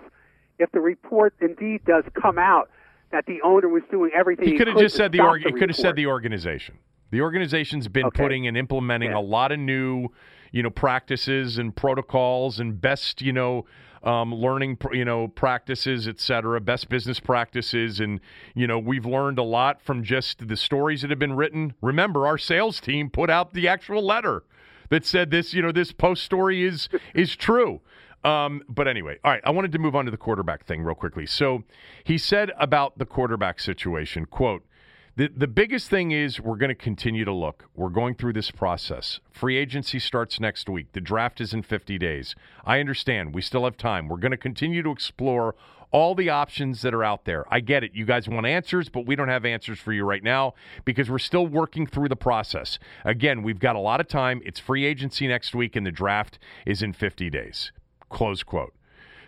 [0.59, 2.69] if the report indeed does come out
[3.11, 5.69] that the owner was doing everything he, could have just said the, org- he could
[5.69, 6.77] have said the organization.
[7.11, 8.23] The organization's been okay.
[8.23, 9.19] putting and implementing yeah.
[9.19, 10.09] a lot of new,
[10.51, 13.65] you know, practices and protocols and best, you know,
[14.03, 17.99] um, learning, you know, practices, et cetera, best business practices.
[17.99, 18.19] And,
[18.55, 21.73] you know, we've learned a lot from just the stories that have been written.
[21.81, 24.43] Remember, our sales team put out the actual letter
[24.89, 27.81] that said this, you know, this post story is is true.
[28.23, 30.95] Um, but anyway, all right, I wanted to move on to the quarterback thing real
[30.95, 31.25] quickly.
[31.25, 31.63] So
[32.03, 34.63] he said about the quarterback situation, quote,
[35.17, 37.65] the, the biggest thing is we're going to continue to look.
[37.75, 39.19] We're going through this process.
[39.29, 40.93] Free agency starts next week.
[40.93, 42.33] The draft is in 50 days.
[42.63, 43.35] I understand.
[43.35, 44.07] We still have time.
[44.07, 45.55] We're going to continue to explore
[45.91, 47.45] all the options that are out there.
[47.53, 47.91] I get it.
[47.93, 50.53] You guys want answers, but we don't have answers for you right now
[50.85, 52.79] because we're still working through the process.
[53.03, 54.41] Again, we've got a lot of time.
[54.45, 57.73] It's free agency next week, and the draft is in 50 days.
[58.09, 58.73] Close quote.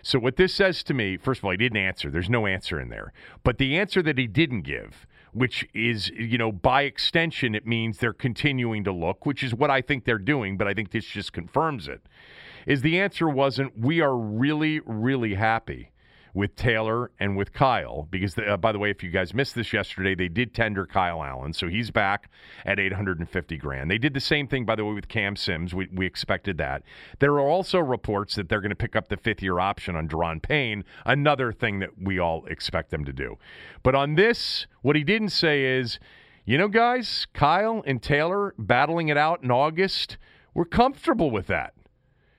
[0.01, 2.09] So, what this says to me, first of all, he didn't answer.
[2.09, 3.13] There's no answer in there.
[3.43, 7.97] But the answer that he didn't give which is, you know, by extension, it means
[7.97, 11.05] they're continuing to look, which is what I think they're doing, but I think this
[11.05, 12.01] just confirms it.
[12.65, 15.92] Is the answer wasn't, we are really, really happy
[16.33, 19.71] with Taylor and with Kyle because, uh, by the way, if you guys missed this
[19.71, 22.29] yesterday, they did tender Kyle Allen, so he's back
[22.65, 23.91] at 850 grand.
[23.91, 25.73] They did the same thing, by the way, with Cam Sims.
[25.73, 26.83] We, we expected that.
[27.19, 30.07] There are also reports that they're going to pick up the fifth year option on
[30.07, 33.37] Daron Payne, another thing that we all expect them to do.
[33.83, 35.99] But on this, what he didn't say is,
[36.45, 40.17] you know, guys, Kyle and Taylor battling it out in August,
[40.53, 41.73] we're comfortable with that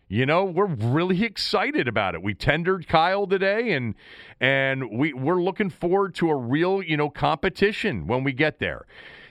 [0.09, 2.23] you know, we're really excited about it.
[2.23, 3.95] We tendered Kyle today, and
[4.41, 8.87] and we we're looking forward to a real you know competition when we get there.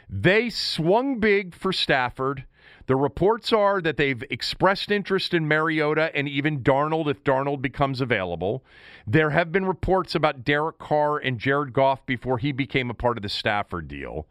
[0.10, 2.46] They swung big for Stafford.
[2.86, 8.02] The reports are that they've expressed interest in Mariota and even Darnold if Darnold becomes
[8.02, 8.64] available.
[9.08, 13.18] There have been reports about Derek Carr and Jared Goff before he became a part
[13.18, 14.28] of the Stafford deal.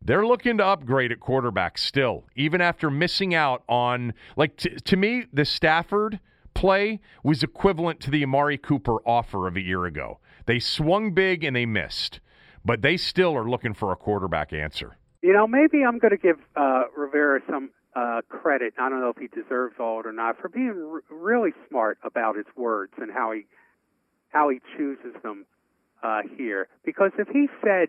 [0.00, 4.96] They're looking to upgrade at quarterback still, even after missing out on, like, t- to
[4.96, 6.20] me, the Stafford
[6.54, 10.18] play was equivalent to the Amari Cooper offer of a year ago.
[10.46, 12.20] They swung big and they missed,
[12.64, 14.96] but they still are looking for a quarterback answer.
[15.22, 18.74] You know, maybe I'm going to give uh, Rivera some uh, credit.
[18.78, 21.98] I don't know if he deserves all it or not for being r- really smart
[22.04, 23.46] about his words and how he
[24.30, 25.44] how he chooses them
[26.02, 26.68] uh, here.
[26.84, 27.88] Because if he said,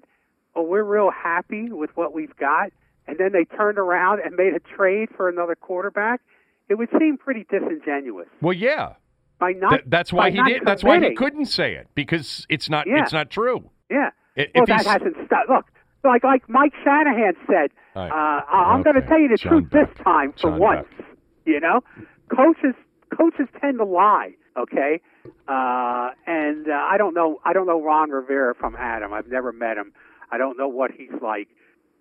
[0.55, 2.71] "Oh, we're real happy with what we've got,"
[3.07, 6.21] and then they turned around and made a trade for another quarterback,
[6.69, 8.27] it would seem pretty disingenuous.
[8.41, 8.93] Well, yeah,
[9.39, 10.61] by not Th- that's why he did.
[10.65, 12.87] That's why he couldn't say it because it's not.
[12.87, 13.01] Yeah.
[13.01, 13.69] It's not true.
[13.89, 14.11] Yeah.
[14.55, 15.49] Well, that hasn't stopped.
[15.49, 15.65] Look,
[16.03, 18.09] like like Mike Shanahan said, right.
[18.09, 20.87] uh, I'm going to tell you the John truth this time for John once.
[20.97, 21.07] Beck.
[21.45, 21.81] You know,
[22.29, 22.75] coaches
[23.17, 24.35] coaches tend to lie.
[24.57, 25.01] Okay,
[25.47, 29.13] uh, and uh, I don't know I don't know Ron Rivera from Adam.
[29.13, 29.93] I've never met him.
[30.31, 31.47] I don't know what he's like,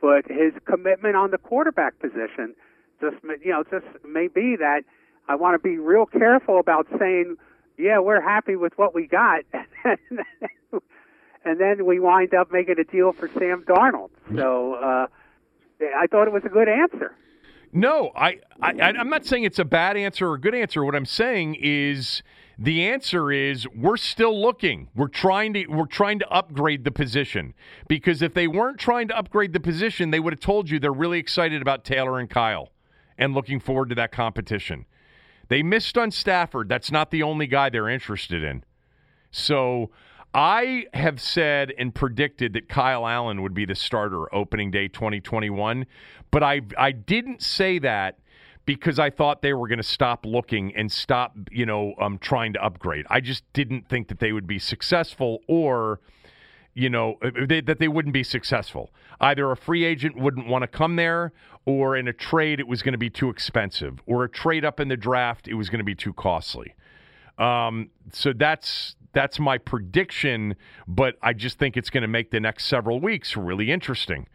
[0.01, 2.55] but his commitment on the quarterback position
[3.01, 4.83] just you know just may be that
[5.29, 7.37] I want to be real careful about saying,
[7.77, 9.45] yeah, we're happy with what we got.
[11.45, 14.11] and then we wind up making a deal for Sam Darnold.
[14.35, 15.07] So uh,
[15.81, 17.15] I thought it was a good answer.
[17.73, 20.83] No, I, I, I'm not saying it's a bad answer or a good answer.
[20.85, 22.23] What I'm saying is
[22.59, 24.89] the answer is we're still looking.
[24.95, 27.55] We're trying to we're trying to upgrade the position
[27.87, 30.93] because if they weren't trying to upgrade the position, they would have told you they're
[30.93, 32.71] really excited about Taylor and Kyle
[33.17, 34.87] and looking forward to that competition.
[35.49, 36.69] They missed on Stafford.
[36.69, 38.65] That's not the only guy they're interested in.
[39.31, 39.91] So
[40.35, 45.87] I have said and predicted that Kyle Allen would be the starter opening day 2021,
[46.33, 48.19] but I I didn't say that
[48.69, 52.53] because I thought they were going to stop looking and stop, you know, um, trying
[52.53, 53.07] to upgrade.
[53.09, 56.01] I just didn't think that they would be successful or
[56.75, 58.91] you know, uh, they, that they wouldn't be successful.
[59.21, 61.33] Either a free agent wouldn't want to come there,
[61.65, 64.79] or in a trade, it was going to be too expensive, or a trade up
[64.79, 66.75] in the draft, it was going to be too costly.
[67.39, 70.57] Um, so that's that's my prediction,
[70.87, 74.29] but I just think it's going to make the next several weeks really interesting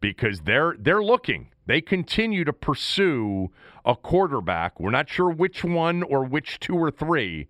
[0.00, 1.48] because they're they're looking.
[1.66, 3.50] They continue to pursue
[3.84, 4.80] a quarterback.
[4.80, 7.48] We're not sure which one or which two or three,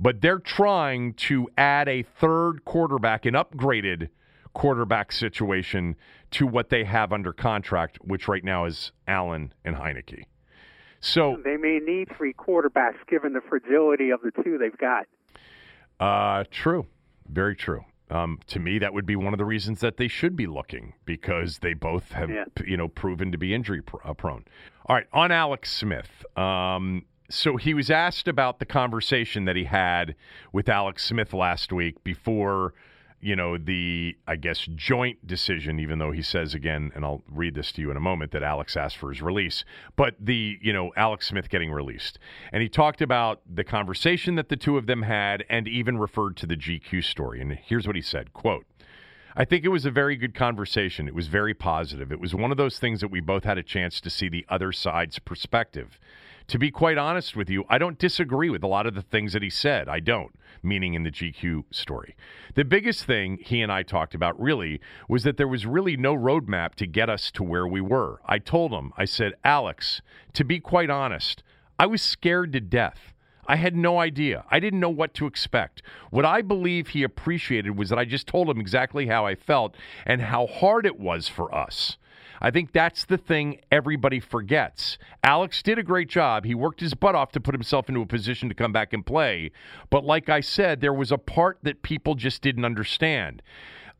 [0.00, 4.08] but they're trying to add a third quarterback, an upgraded
[4.52, 5.94] quarterback situation
[6.32, 10.24] to what they have under contract, which right now is Allen and Heinicke.
[11.00, 15.06] So They may need three quarterbacks given the fragility of the two they've got.
[15.98, 16.86] Uh, true.
[17.28, 17.84] Very true.
[18.10, 20.94] Um, to me, that would be one of the reasons that they should be looking
[21.04, 22.44] because they both have, Yeah.
[22.66, 24.44] you know, proven to be injury pr- uh, prone.
[24.86, 26.24] All right, on Alex Smith.
[26.36, 30.16] Um, so he was asked about the conversation that he had
[30.52, 32.74] with Alex Smith last week before,
[33.20, 35.78] you know, the I guess joint decision.
[35.78, 38.42] Even though he says again, and I'll read this to you in a moment, that
[38.42, 39.64] Alex asked for his release,
[39.96, 42.18] but the you know Alex Smith getting released,
[42.52, 46.36] and he talked about the conversation that the two of them had, and even referred
[46.38, 47.40] to the GQ story.
[47.40, 48.66] And here's what he said: "Quote."
[49.36, 51.06] I think it was a very good conversation.
[51.06, 52.10] It was very positive.
[52.10, 54.44] It was one of those things that we both had a chance to see the
[54.48, 56.00] other side's perspective.
[56.50, 59.34] To be quite honest with you, I don't disagree with a lot of the things
[59.34, 59.88] that he said.
[59.88, 60.34] I don't,
[60.64, 62.16] meaning in the GQ story.
[62.56, 66.12] The biggest thing he and I talked about really was that there was really no
[66.12, 68.20] roadmap to get us to where we were.
[68.26, 71.44] I told him, I said, Alex, to be quite honest,
[71.78, 73.14] I was scared to death.
[73.46, 74.44] I had no idea.
[74.50, 75.82] I didn't know what to expect.
[76.10, 79.76] What I believe he appreciated was that I just told him exactly how I felt
[80.04, 81.96] and how hard it was for us.
[82.40, 84.98] I think that's the thing everybody forgets.
[85.22, 86.44] Alex did a great job.
[86.44, 89.04] He worked his butt off to put himself into a position to come back and
[89.04, 89.50] play.
[89.90, 93.42] But like I said, there was a part that people just didn't understand.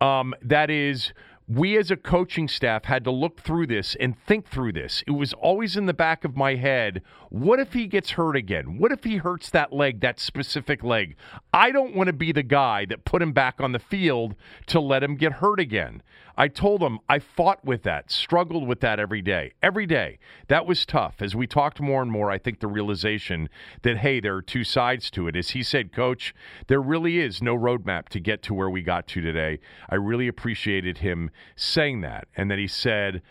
[0.01, 1.13] Um, that is,
[1.47, 5.03] we as a coaching staff had to look through this and think through this.
[5.07, 8.79] It was always in the back of my head what if he gets hurt again?
[8.79, 11.15] What if he hurts that leg, that specific leg?
[11.55, 14.35] I don't want to be the guy that put him back on the field
[14.67, 16.03] to let him get hurt again.
[16.37, 19.53] I told him I fought with that, struggled with that every day.
[19.63, 20.19] Every day.
[20.49, 21.17] That was tough.
[21.21, 23.49] As we talked more and more, I think the realization
[23.83, 25.37] that, hey, there are two sides to it.
[25.37, 26.35] As he said, Coach,
[26.67, 29.59] there really is no roadmap to get to where we got to today.
[29.89, 32.29] I really appreciated him saying that.
[32.37, 33.23] And then he said,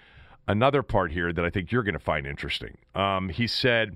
[0.48, 2.78] another part here that I think you're going to find interesting.
[2.96, 3.96] Um, he said,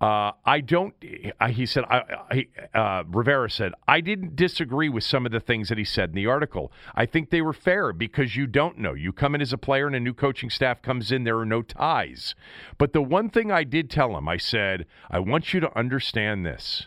[0.00, 0.94] Uh, I don't.
[1.38, 1.84] I, he said.
[1.84, 5.84] I, I uh, Rivera said I didn't disagree with some of the things that he
[5.84, 6.72] said in the article.
[6.94, 8.94] I think they were fair because you don't know.
[8.94, 11.24] You come in as a player, and a new coaching staff comes in.
[11.24, 12.34] There are no ties.
[12.78, 16.46] But the one thing I did tell him, I said, I want you to understand
[16.46, 16.86] this.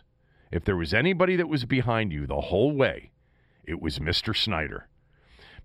[0.52, 3.12] If there was anybody that was behind you the whole way,
[3.64, 4.36] it was Mr.
[4.36, 4.88] Snyder.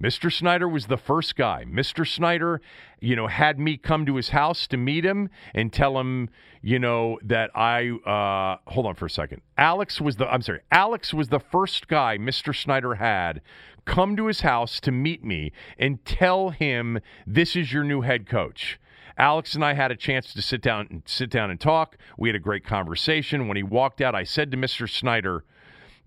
[0.02, 0.32] Mr.
[0.32, 1.64] Snyder was the first guy.
[1.64, 2.06] Mr.
[2.06, 2.60] Snyder,
[3.00, 6.30] you know, had me come to his house to meet him and tell him,
[6.62, 9.42] you know, that I uh hold on for a second.
[9.56, 12.54] Alex was the I'm sorry, Alex was the first guy Mr.
[12.54, 13.40] Snyder had
[13.84, 18.28] come to his house to meet me and tell him this is your new head
[18.28, 18.78] coach.
[19.16, 21.96] Alex and I had a chance to sit down and sit down and talk.
[22.16, 23.48] We had a great conversation.
[23.48, 24.88] When he walked out, I said to Mr.
[24.88, 25.44] Snyder,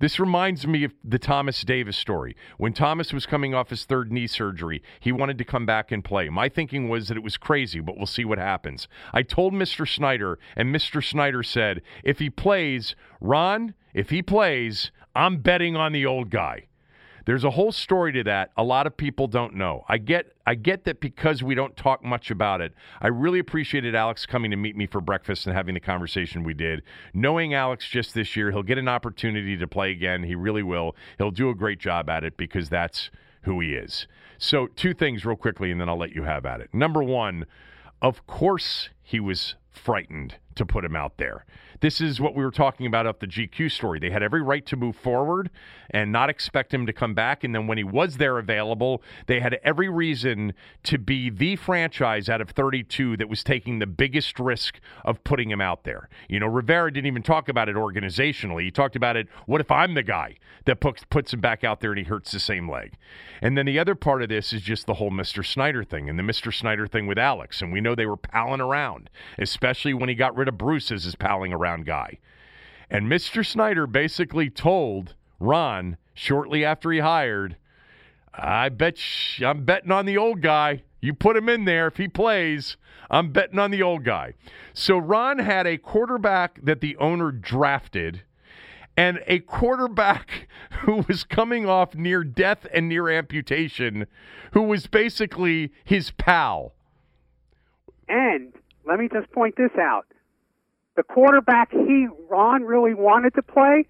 [0.02, 2.36] this reminds me of the Thomas Davis story.
[2.58, 6.04] When Thomas was coming off his third knee surgery, he wanted to come back and
[6.04, 6.28] play.
[6.28, 8.88] My thinking was that it was crazy, but we'll see what happens.
[9.14, 9.88] I told Mr.
[9.88, 11.08] Snyder, and Mr.
[11.08, 16.66] Snyder said, if he plays, Ron, if he plays, I'm betting on the old guy.
[17.26, 18.52] There's a whole story to that.
[18.58, 19.86] A lot of people don't know.
[19.88, 22.74] I get I get that because we don't talk much about it.
[23.00, 26.54] I really appreciated Alex coming to meet me for breakfast and having the conversation we
[26.54, 26.82] did.
[27.14, 30.24] Knowing Alex just this year, he'll get an opportunity to play again.
[30.24, 30.96] He really will.
[31.18, 33.12] He'll do a great job at it because that's
[33.44, 34.08] who he is.
[34.38, 36.74] So, two things real quickly and then I'll let you have at it.
[36.74, 37.46] Number 1,
[38.02, 41.46] of course he was frightened to put him out there.
[41.82, 44.00] This is what we were talking about at the GQ story.
[44.00, 45.50] They had every right to move forward
[45.90, 47.44] and not expect him to come back.
[47.44, 50.54] And then when he was there available, they had every reason
[50.84, 55.50] to be the franchise out of 32 that was taking the biggest risk of putting
[55.50, 56.08] him out there.
[56.30, 58.64] You know, Rivera didn't even talk about it organizationally.
[58.64, 61.80] He talked about it, what if I'm the guy that puts, puts him back out
[61.80, 62.94] there and he hurts the same leg?
[63.42, 65.44] And then the other part of this is just the whole Mr.
[65.44, 66.54] Snyder thing and the Mr.
[66.54, 67.60] Snyder thing with Alex.
[67.60, 69.10] And we know they were palling around,
[69.40, 72.20] especially when he got rid of Bruce as his palling around guy.
[72.90, 73.46] And Mr.
[73.46, 77.56] Snyder basically told Ron shortly after he hired,
[78.34, 80.84] I bet sh- I'm betting on the old guy.
[81.00, 82.78] You put him in there if he plays.
[83.10, 84.34] I'm betting on the old guy.
[84.74, 88.24] So Ron had a quarterback that the owner drafted
[88.98, 90.48] and a quarterback
[90.82, 94.06] who was coming off near death and near amputation
[94.52, 96.74] who was basically his pal.
[98.08, 98.54] And
[98.86, 100.06] let me just point this out
[100.96, 103.86] the quarterback he Ron really wanted to play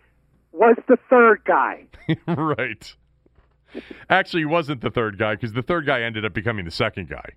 [0.51, 1.85] was the third guy.
[2.27, 2.95] right.
[4.09, 7.09] Actually, he wasn't the third guy because the third guy ended up becoming the second
[7.09, 7.33] guy.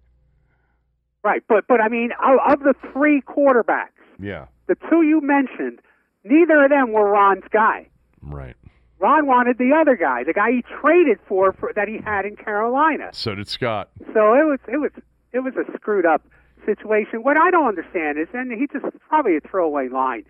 [1.23, 3.89] Right, but but I mean, of, of the three quarterbacks,
[4.21, 5.81] yeah, the two you mentioned,
[6.25, 7.89] neither of them were Ron's guy.
[8.21, 8.57] Right.
[8.99, 12.37] Ron wanted the other guy, the guy he traded for, for that he had in
[12.37, 13.11] Carolina.
[13.13, 13.91] So did Scott.
[14.13, 14.91] So it was it was
[15.33, 16.23] it was a screwed up
[16.65, 17.23] situation.
[17.23, 20.25] What I don't understand is, and he just probably a throwaway line.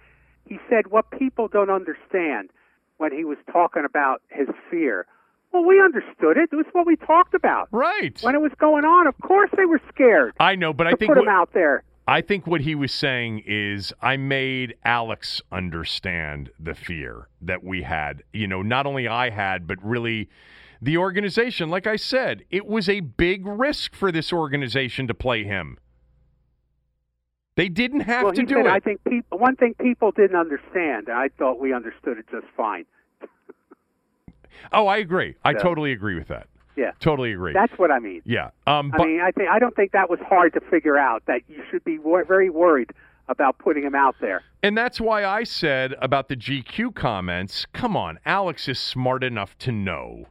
[0.46, 2.50] He said what people don't understand
[2.98, 5.06] when he was talking about his fear.
[5.52, 6.50] Well, we understood it.
[6.52, 7.68] It was what we talked about.
[7.70, 8.18] Right.
[8.22, 10.34] When it was going on, of course they were scared.
[10.40, 11.84] I know, but I think put what, him out there.
[12.06, 17.82] I think what he was saying is I made Alex understand the fear that we
[17.82, 18.24] had.
[18.32, 20.28] You know, not only I had, but really
[20.82, 21.70] the organization.
[21.70, 25.78] Like I said, it was a big risk for this organization to play him.
[27.56, 28.72] They didn't have well, to do said, it.
[28.72, 31.08] I think people, one thing people didn't understand.
[31.08, 32.84] I thought we understood it just fine.
[34.72, 35.36] oh, I agree.
[35.44, 36.48] I So- totally agree with that.
[36.76, 37.52] Yeah, Totally agree.
[37.52, 38.20] that's what I mean.
[38.24, 38.50] yeah.
[38.66, 41.22] Um, I mean, I think I don't think that was hard to figure out.
[41.26, 42.90] That you should be wor- very worried
[43.28, 44.42] about putting him out there.
[44.60, 49.56] And that's why I said about the GQ comments come on, Alex is smart enough
[49.58, 50.26] to know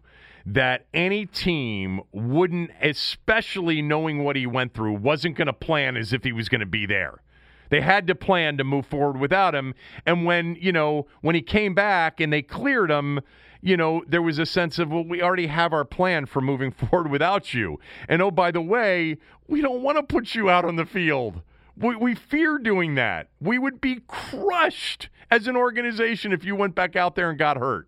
[0.46, 6.12] that any team wouldn't, especially knowing what he went through, wasn't going to plan as
[6.14, 7.22] if he was going to be there.
[7.70, 9.74] They had to plan to move forward without him.
[10.06, 13.22] And when, you know, when he came back and they cleared him,
[13.62, 16.72] you know, there was a sense of, well, we already have our plan for moving
[16.90, 17.80] forward without you.
[18.10, 19.18] And oh, by the way,
[19.48, 21.42] we don't want to put you out on the field.
[21.76, 23.30] We, we fear doing that.
[23.40, 27.58] We would be crushed as an organization if you went back out there and got
[27.58, 27.88] hurt.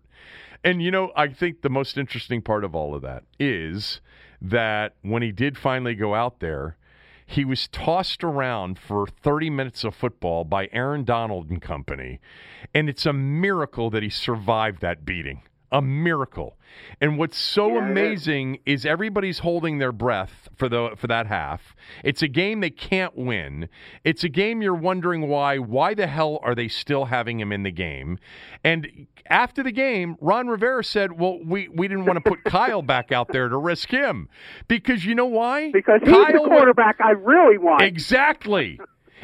[0.66, 4.00] And, you know, I think the most interesting part of all of that is
[4.42, 6.76] that when he did finally go out there,
[7.24, 12.18] he was tossed around for 30 minutes of football by Aaron Donald and company.
[12.74, 15.42] And it's a miracle that he survived that beating.
[15.72, 16.56] A miracle.
[17.00, 21.74] And what's so Yeah, amazing is everybody's holding their breath for the for that half.
[22.04, 23.68] It's a game they can't win.
[24.04, 27.62] It's a game you're wondering why why the hell are they still having him in
[27.62, 28.18] the game?
[28.62, 32.82] And after the game, Ron Rivera said, "Well, we we didn't want to put Kyle
[32.82, 34.28] back out there to risk him
[34.68, 35.72] because you know why?
[35.72, 37.82] Because he's the quarterback I really want.
[37.82, 38.78] Exactly.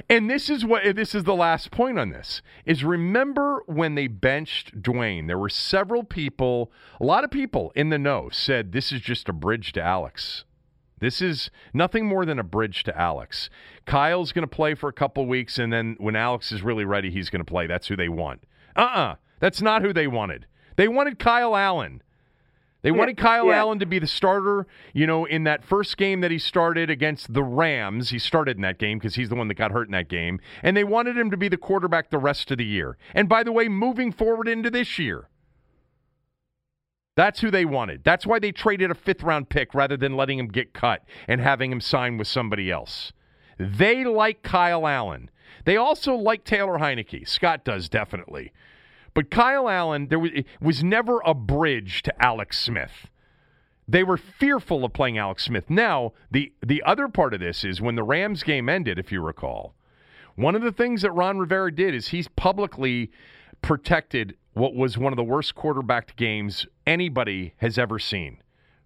[0.09, 4.07] And this is what this is the last point on this is remember when they
[4.07, 8.93] benched Dwayne, there were several people, a lot of people in the know said this
[8.93, 10.45] is just a bridge to Alex.
[11.01, 13.51] This is nothing more than a bridge to Alex.
[13.87, 17.11] Kyle's going to play for a couple weeks and then when Alex is really ready,
[17.11, 17.67] he's going to play.
[17.67, 18.45] That's who they want.
[18.77, 19.17] Uh-uh.
[19.41, 20.47] That's not who they wanted.
[20.77, 22.03] They wanted Kyle Allen.
[22.83, 23.59] They Yeah, wanted Kyle yeah.
[23.59, 27.33] Allen to be the starter, you know, in that first game that he started against
[27.33, 28.11] the Rams.
[28.11, 30.41] He started in that game because he's the one that got hurt in that game.
[30.63, 32.97] And they wanted him to be the quarterback the rest of the year.
[33.15, 35.29] And by the way, moving forward into this year,
[37.15, 38.03] that's who they wanted.
[38.05, 41.41] That's why they traded a fifth round pick rather than letting him get cut and
[41.41, 43.13] having him sign with somebody else.
[43.59, 45.31] They like Kyle Allen.
[45.67, 47.29] They also like Taylor Heinicke.
[47.29, 48.53] Scott does definitely.
[49.15, 50.31] But Kyle Allen, there was,
[50.61, 53.09] was never a bridge to Alex Smith.
[53.87, 55.69] They were fearful of playing Alex Smith.
[55.69, 59.21] Now, the the other part of this is when the Rams game ended, if you
[59.21, 59.75] recall,
[60.35, 63.11] one of the things that Ron Rivera did is he's publicly
[63.61, 68.39] protected what was one of the worst quarterbacked games anybody has ever seen.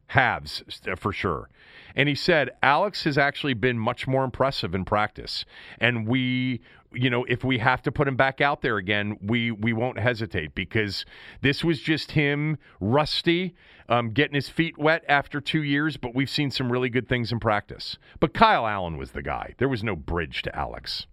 [0.09, 0.63] Halves,
[0.97, 1.49] for sure.
[1.97, 5.45] And he said, Alex has actually been much more impressive in practice.
[5.79, 6.61] And we,
[6.97, 9.99] you know, if we have to put him back out there again, we, we won't
[9.99, 11.05] hesitate because
[11.43, 13.55] this was just him rusty,
[13.89, 17.33] um, getting his feet wet after two years, but we've seen some really good things
[17.33, 17.99] in practice.
[18.21, 19.55] But Kyle Allen was the guy.
[19.59, 21.07] There was no bridge to Alex.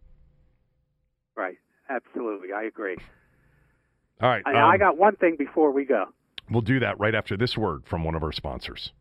[1.35, 1.57] Right.
[1.89, 2.53] Absolutely.
[2.53, 2.97] I agree.
[4.22, 4.43] All right.
[4.45, 6.05] I um, got one thing before we go.
[6.49, 8.91] We'll do that right after this word from one of our sponsors.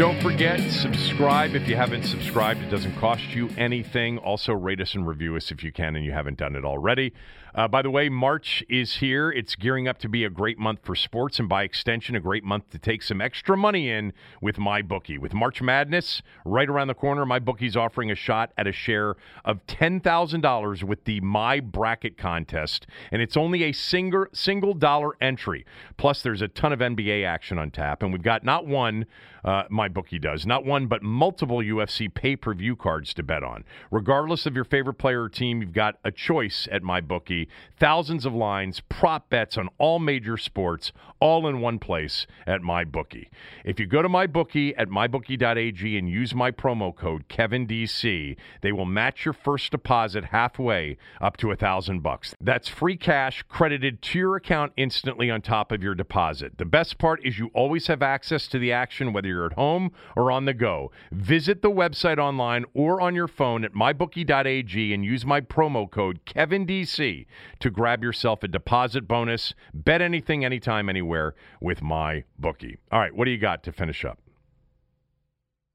[0.00, 2.62] Don't forget, subscribe if you haven't subscribed.
[2.62, 4.16] It doesn't cost you anything.
[4.16, 7.12] Also, rate us and review us if you can and you haven't done it already.
[7.54, 9.30] Uh, by the way, March is here.
[9.30, 12.44] It's gearing up to be a great month for sports and, by extension, a great
[12.44, 15.18] month to take some extra money in with my bookie.
[15.18, 19.66] With March Madness right around the corner, MyBookie's offering a shot at a share of
[19.66, 25.66] $10,000 with the My Bracket contest, and it's only a single, single dollar entry.
[25.96, 29.06] Plus, there's a ton of NBA action on tap, and we've got not one,
[29.44, 33.64] uh, MyBookie does, not one, but multiple UFC pay per view cards to bet on.
[33.90, 37.48] Regardless of your favorite player or team, you've got a choice at my bookie.
[37.78, 42.84] Thousands of lines, prop bets on all major sports, all in one place at my
[42.84, 43.30] bookie.
[43.64, 48.72] If you go to my bookie at mybookie.ag and use my promo code KevinDC, they
[48.72, 52.34] will match your first deposit halfway up to a thousand bucks.
[52.40, 56.58] That's free cash credited to your account instantly on top of your deposit.
[56.58, 59.92] The best part is you always have access to the action whether you're at home
[60.16, 60.90] or on the go.
[61.10, 66.20] Visit the website online or on your phone at mybookie.ag and use my promo code
[66.26, 67.26] KevinDC
[67.60, 69.54] to grab yourself a deposit bonus.
[69.72, 72.78] Bet anything, anytime, anywhere with my bookie.
[72.92, 74.18] All right, what do you got to finish up?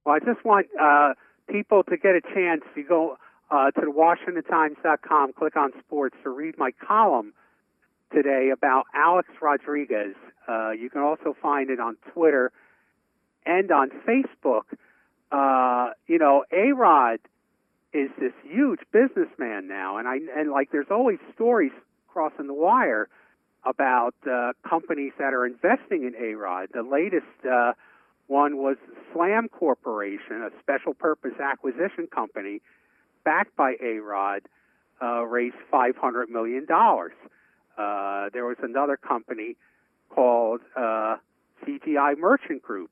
[0.06, 1.14] Well, I just want uh,
[1.49, 2.61] people to get a chance.
[2.76, 3.18] You go
[3.49, 7.34] uh, to the WashingtonTimes.com, click on sports to read my column
[8.14, 10.15] today about Alex Rodriguez.
[10.48, 12.52] Uh, you can also find it on Twitter
[13.46, 14.64] and on Facebook.
[15.32, 17.20] Uh, you know, A Rod
[17.94, 21.72] is this huge businessman now, and I and like there's always stories
[22.08, 23.08] crossing the wire
[23.64, 26.70] about uh, companies that are investing in A Rod.
[26.74, 27.26] The latest.
[27.50, 27.74] Uh,
[28.28, 28.78] one was
[29.14, 32.62] Slam Corporation, a special purpose acquisition company
[33.24, 34.42] backed by A Rod,
[35.02, 36.66] uh, raised $500 million.
[36.70, 39.58] Uh, there was another company
[40.10, 41.18] called uh,
[41.66, 42.90] CGI Merchant Group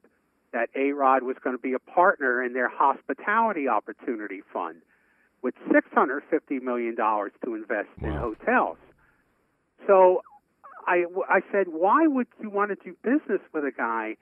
[0.54, 4.82] that A Rod was going to be a partner in their hospitality opportunity fund
[5.42, 8.78] with $650 million to invest in hotels.
[9.86, 10.22] So
[10.88, 14.16] I, I said, why would you want to do business with a guy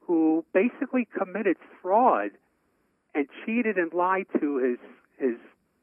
[0.00, 2.30] who basically committed fraud
[3.14, 4.78] and cheated and lied to his
[5.18, 5.36] his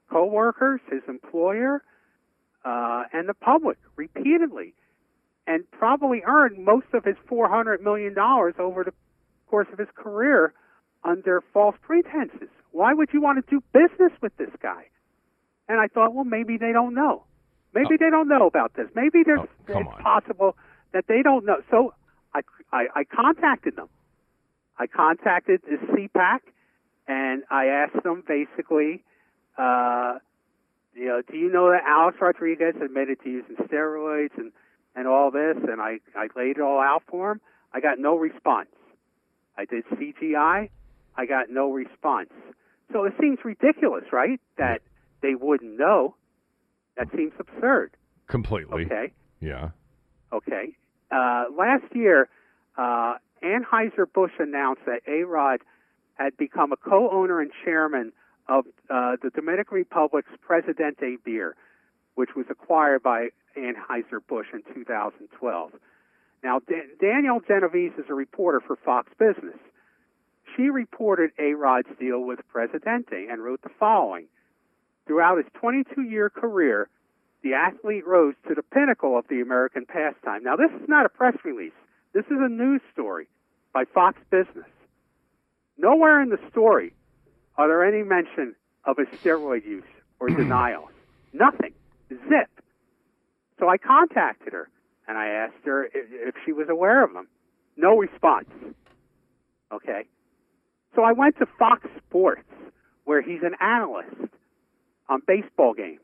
[0.10, 1.84] coworkers, his employer,
[2.66, 4.74] uh, and the public repeatedly,
[5.46, 8.94] and probably earned most of his four hundred million dollars over the
[9.48, 10.54] course of his career
[11.04, 12.50] under false pretenses.
[12.72, 14.86] Why would you want to do business with this guy?
[15.70, 17.24] And I thought, well, maybe they don't know.
[17.74, 17.98] Maybe Oh.
[18.00, 18.88] they don't know about this.
[18.96, 19.86] Maybe there's Oh, it's on.
[20.04, 20.58] possible
[20.94, 21.58] that they don't know.
[21.70, 21.94] So
[22.34, 22.42] I,
[22.72, 23.90] I, I contacted them.
[24.80, 26.40] I contacted the SPAC
[27.08, 29.04] and I asked them basically,
[29.58, 30.20] uh,
[30.94, 34.52] you know, do you know that Alex Rodriguez admitted to using steroids and,
[34.96, 35.58] and all this?
[35.58, 37.42] And I, I laid it all out for him.
[37.74, 38.70] I got no response.
[39.58, 40.70] I did CGI.
[41.16, 42.30] I got no response.
[42.94, 44.40] So it seems ridiculous, right?
[44.58, 44.82] That
[45.22, 46.16] they wouldn't know.
[46.98, 47.92] That seems absurd.
[48.28, 48.86] Completely.
[48.86, 49.14] Okay.
[49.40, 49.70] Yeah.
[50.32, 50.76] Okay.
[51.12, 52.30] Uh, last year,
[52.78, 55.62] uh, Anheuser-Busch announced that A-Rod
[56.16, 58.12] had become a co-owner and chairman
[58.50, 61.56] of uh, the Dominican Republic's Presidente beer,
[62.16, 65.72] which was acquired by Anheuser-Busch in 2012.
[66.44, 69.58] Now, D- Danielle Genovese is a reporter for Fox Business.
[70.56, 74.26] She reported A-Rod's deal with Presidente and wrote the following.
[75.06, 76.90] Throughout his 22-year career,
[77.44, 80.44] the athlete rose to the pinnacle of the American pastime.
[80.44, 81.74] Now, this is not a press release.
[82.14, 83.28] This is a news story
[83.74, 84.66] by Fox Business.
[85.78, 86.94] Nowhere in the story
[87.58, 88.56] are there any mention
[88.86, 89.84] of his steroid use
[90.20, 90.90] or denials.
[91.34, 91.74] Nothing.
[92.10, 92.50] Zip.
[93.60, 94.70] So I contacted her
[95.08, 97.28] and I asked her if, if she was aware of them.
[97.76, 98.50] No response.
[99.74, 100.06] Okay.
[100.96, 102.44] So I went to Fox Sports,
[103.06, 104.16] where he's an analyst
[105.10, 106.00] on baseball games,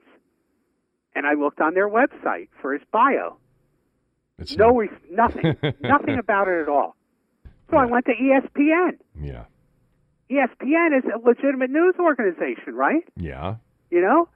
[1.16, 3.38] and I looked on their website for his bio.
[4.40, 6.96] It's No, not- re- nothing, nothing about it at all.
[7.72, 8.98] So I went to ESPN.
[9.20, 9.46] yeah.
[10.32, 13.04] ESPN is a legitimate news organization, right?
[13.18, 13.56] Yeah.
[13.92, 14.30] You know?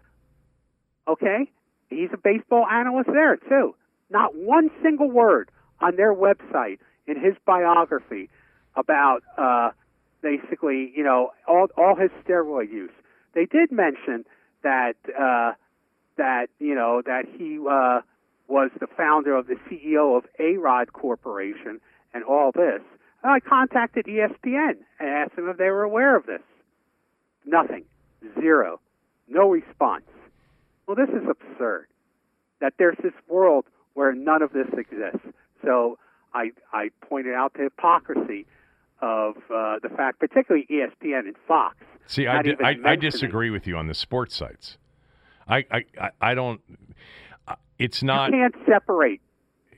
[1.07, 1.49] Okay?
[1.89, 3.75] He's a baseball analyst there, too.
[4.09, 8.29] Not one single word on their website in his biography
[8.75, 9.71] about uh,
[10.21, 12.91] basically, you know, all, all his steroid use.
[13.33, 14.25] They did mention
[14.63, 15.53] that, uh,
[16.17, 18.01] that you know, that he uh,
[18.47, 21.79] was the founder of the CEO of A-Rod Corporation
[22.13, 22.81] and all this.
[23.23, 26.41] I contacted ESPN and asked them if they were aware of this.
[27.45, 27.83] Nothing.
[28.39, 28.79] Zero.
[29.27, 30.05] No response.
[30.85, 31.87] Well, this is absurd.
[32.61, 33.65] That there's this world
[33.97, 35.27] where none of this exists.
[35.65, 35.97] So
[36.33, 38.45] I I pointed out the hypocrisy
[39.01, 41.77] of uh, the fact, particularly ESPN and Fox.
[42.05, 44.77] See, I, di- I, I disagree with you on the sports sites.
[45.47, 46.61] I, I, I- don't.
[47.47, 48.31] uh, It's not.
[48.31, 49.21] You can't separate.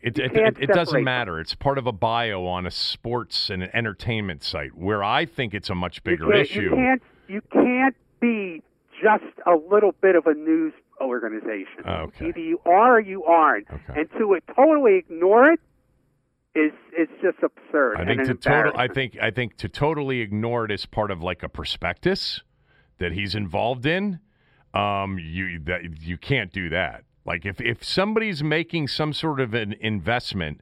[0.01, 1.39] It, it, it, it doesn't matter.
[1.39, 5.53] It's part of a bio on a sports and an entertainment site where I think
[5.53, 6.61] it's a much bigger can't, issue.
[6.61, 7.01] You can't.
[7.27, 8.61] You can't be
[9.01, 11.85] just a little bit of a news organization.
[11.85, 12.29] Okay.
[12.29, 13.67] Either you are or you aren't.
[13.69, 14.01] Okay.
[14.01, 15.59] And to totally ignore it
[16.55, 17.97] is is just absurd.
[17.97, 18.73] I think to total.
[18.75, 22.41] I think I think to totally ignore it as part of like a prospectus
[22.97, 24.19] that he's involved in.
[24.73, 27.03] Um, you that you can't do that.
[27.25, 30.61] Like if if somebody's making some sort of an investment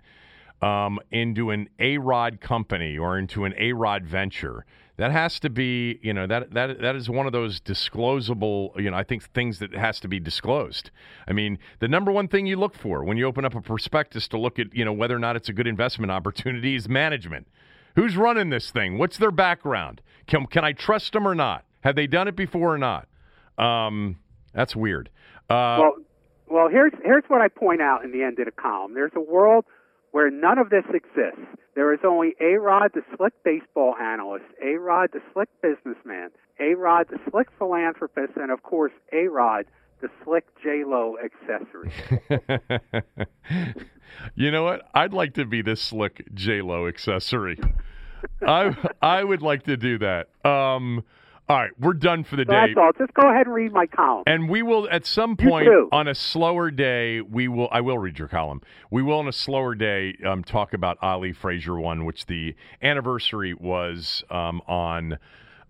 [0.62, 4.66] um, into an A Rod company or into an A Rod venture.
[4.98, 8.90] That has to be, you know, that that that is one of those disclosable, you
[8.90, 10.90] know, I think things that has to be disclosed.
[11.28, 14.28] I mean, the number one thing you look for when you open up a prospectus
[14.30, 17.48] to look at, you know, whether or not it's a good investment opportunity is management.
[17.96, 18.98] Who's running this thing?
[18.98, 20.02] What's their background?
[20.26, 21.64] Can can I trust them or not?
[21.82, 23.08] Have they done it before or not?
[23.60, 24.18] Um,
[24.54, 25.12] that's weird.
[25.48, 25.96] Uh, well,
[26.50, 28.96] well, here's here's what I point out in the end of the column.
[28.96, 29.66] There's a world
[30.18, 31.46] where none of this exists.
[31.76, 36.74] There is only A Rod, the slick baseball analyst, A Rod, the slick businessman, A
[36.74, 39.66] Rod, the slick philanthropist, and of course A Rod,
[40.02, 41.94] the slick J Lo accessory.
[44.34, 44.90] you know what?
[44.96, 47.60] I'd like to be this slick J Lo accessory.
[48.42, 50.30] I I would like to do that.
[50.44, 51.04] Um,
[51.50, 52.68] all right, we're done for the So day.
[52.68, 52.92] that's all.
[52.98, 54.24] Just go ahead and read my column.
[54.28, 58.20] And we will at some point on a slower day, we will I will read
[58.20, 58.62] your column.
[58.92, 63.54] We will on a slower day um, talk about Ali Frazier one, which the anniversary
[63.54, 65.18] was um, on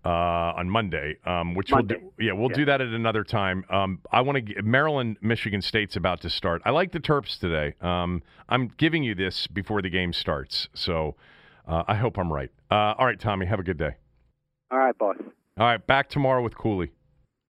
[0.04, 1.16] uh, on Monday.
[1.24, 1.96] Um, which Monday.
[2.00, 2.56] we'll do, yeah, we'll Yeah.
[2.56, 3.64] do that at another time.
[3.70, 6.60] Um, I want to Maryland, Michigan State's about to start.
[6.64, 7.74] I like the Terps today.
[7.80, 11.14] Um, I'm giving you this before the game starts, so
[11.68, 12.50] uh, I hope I'm right.
[12.70, 13.96] Uh, all right, Tommy, have a good day.
[14.72, 15.16] all right, boss.
[15.58, 16.92] All right, back tomorrow with Cooley.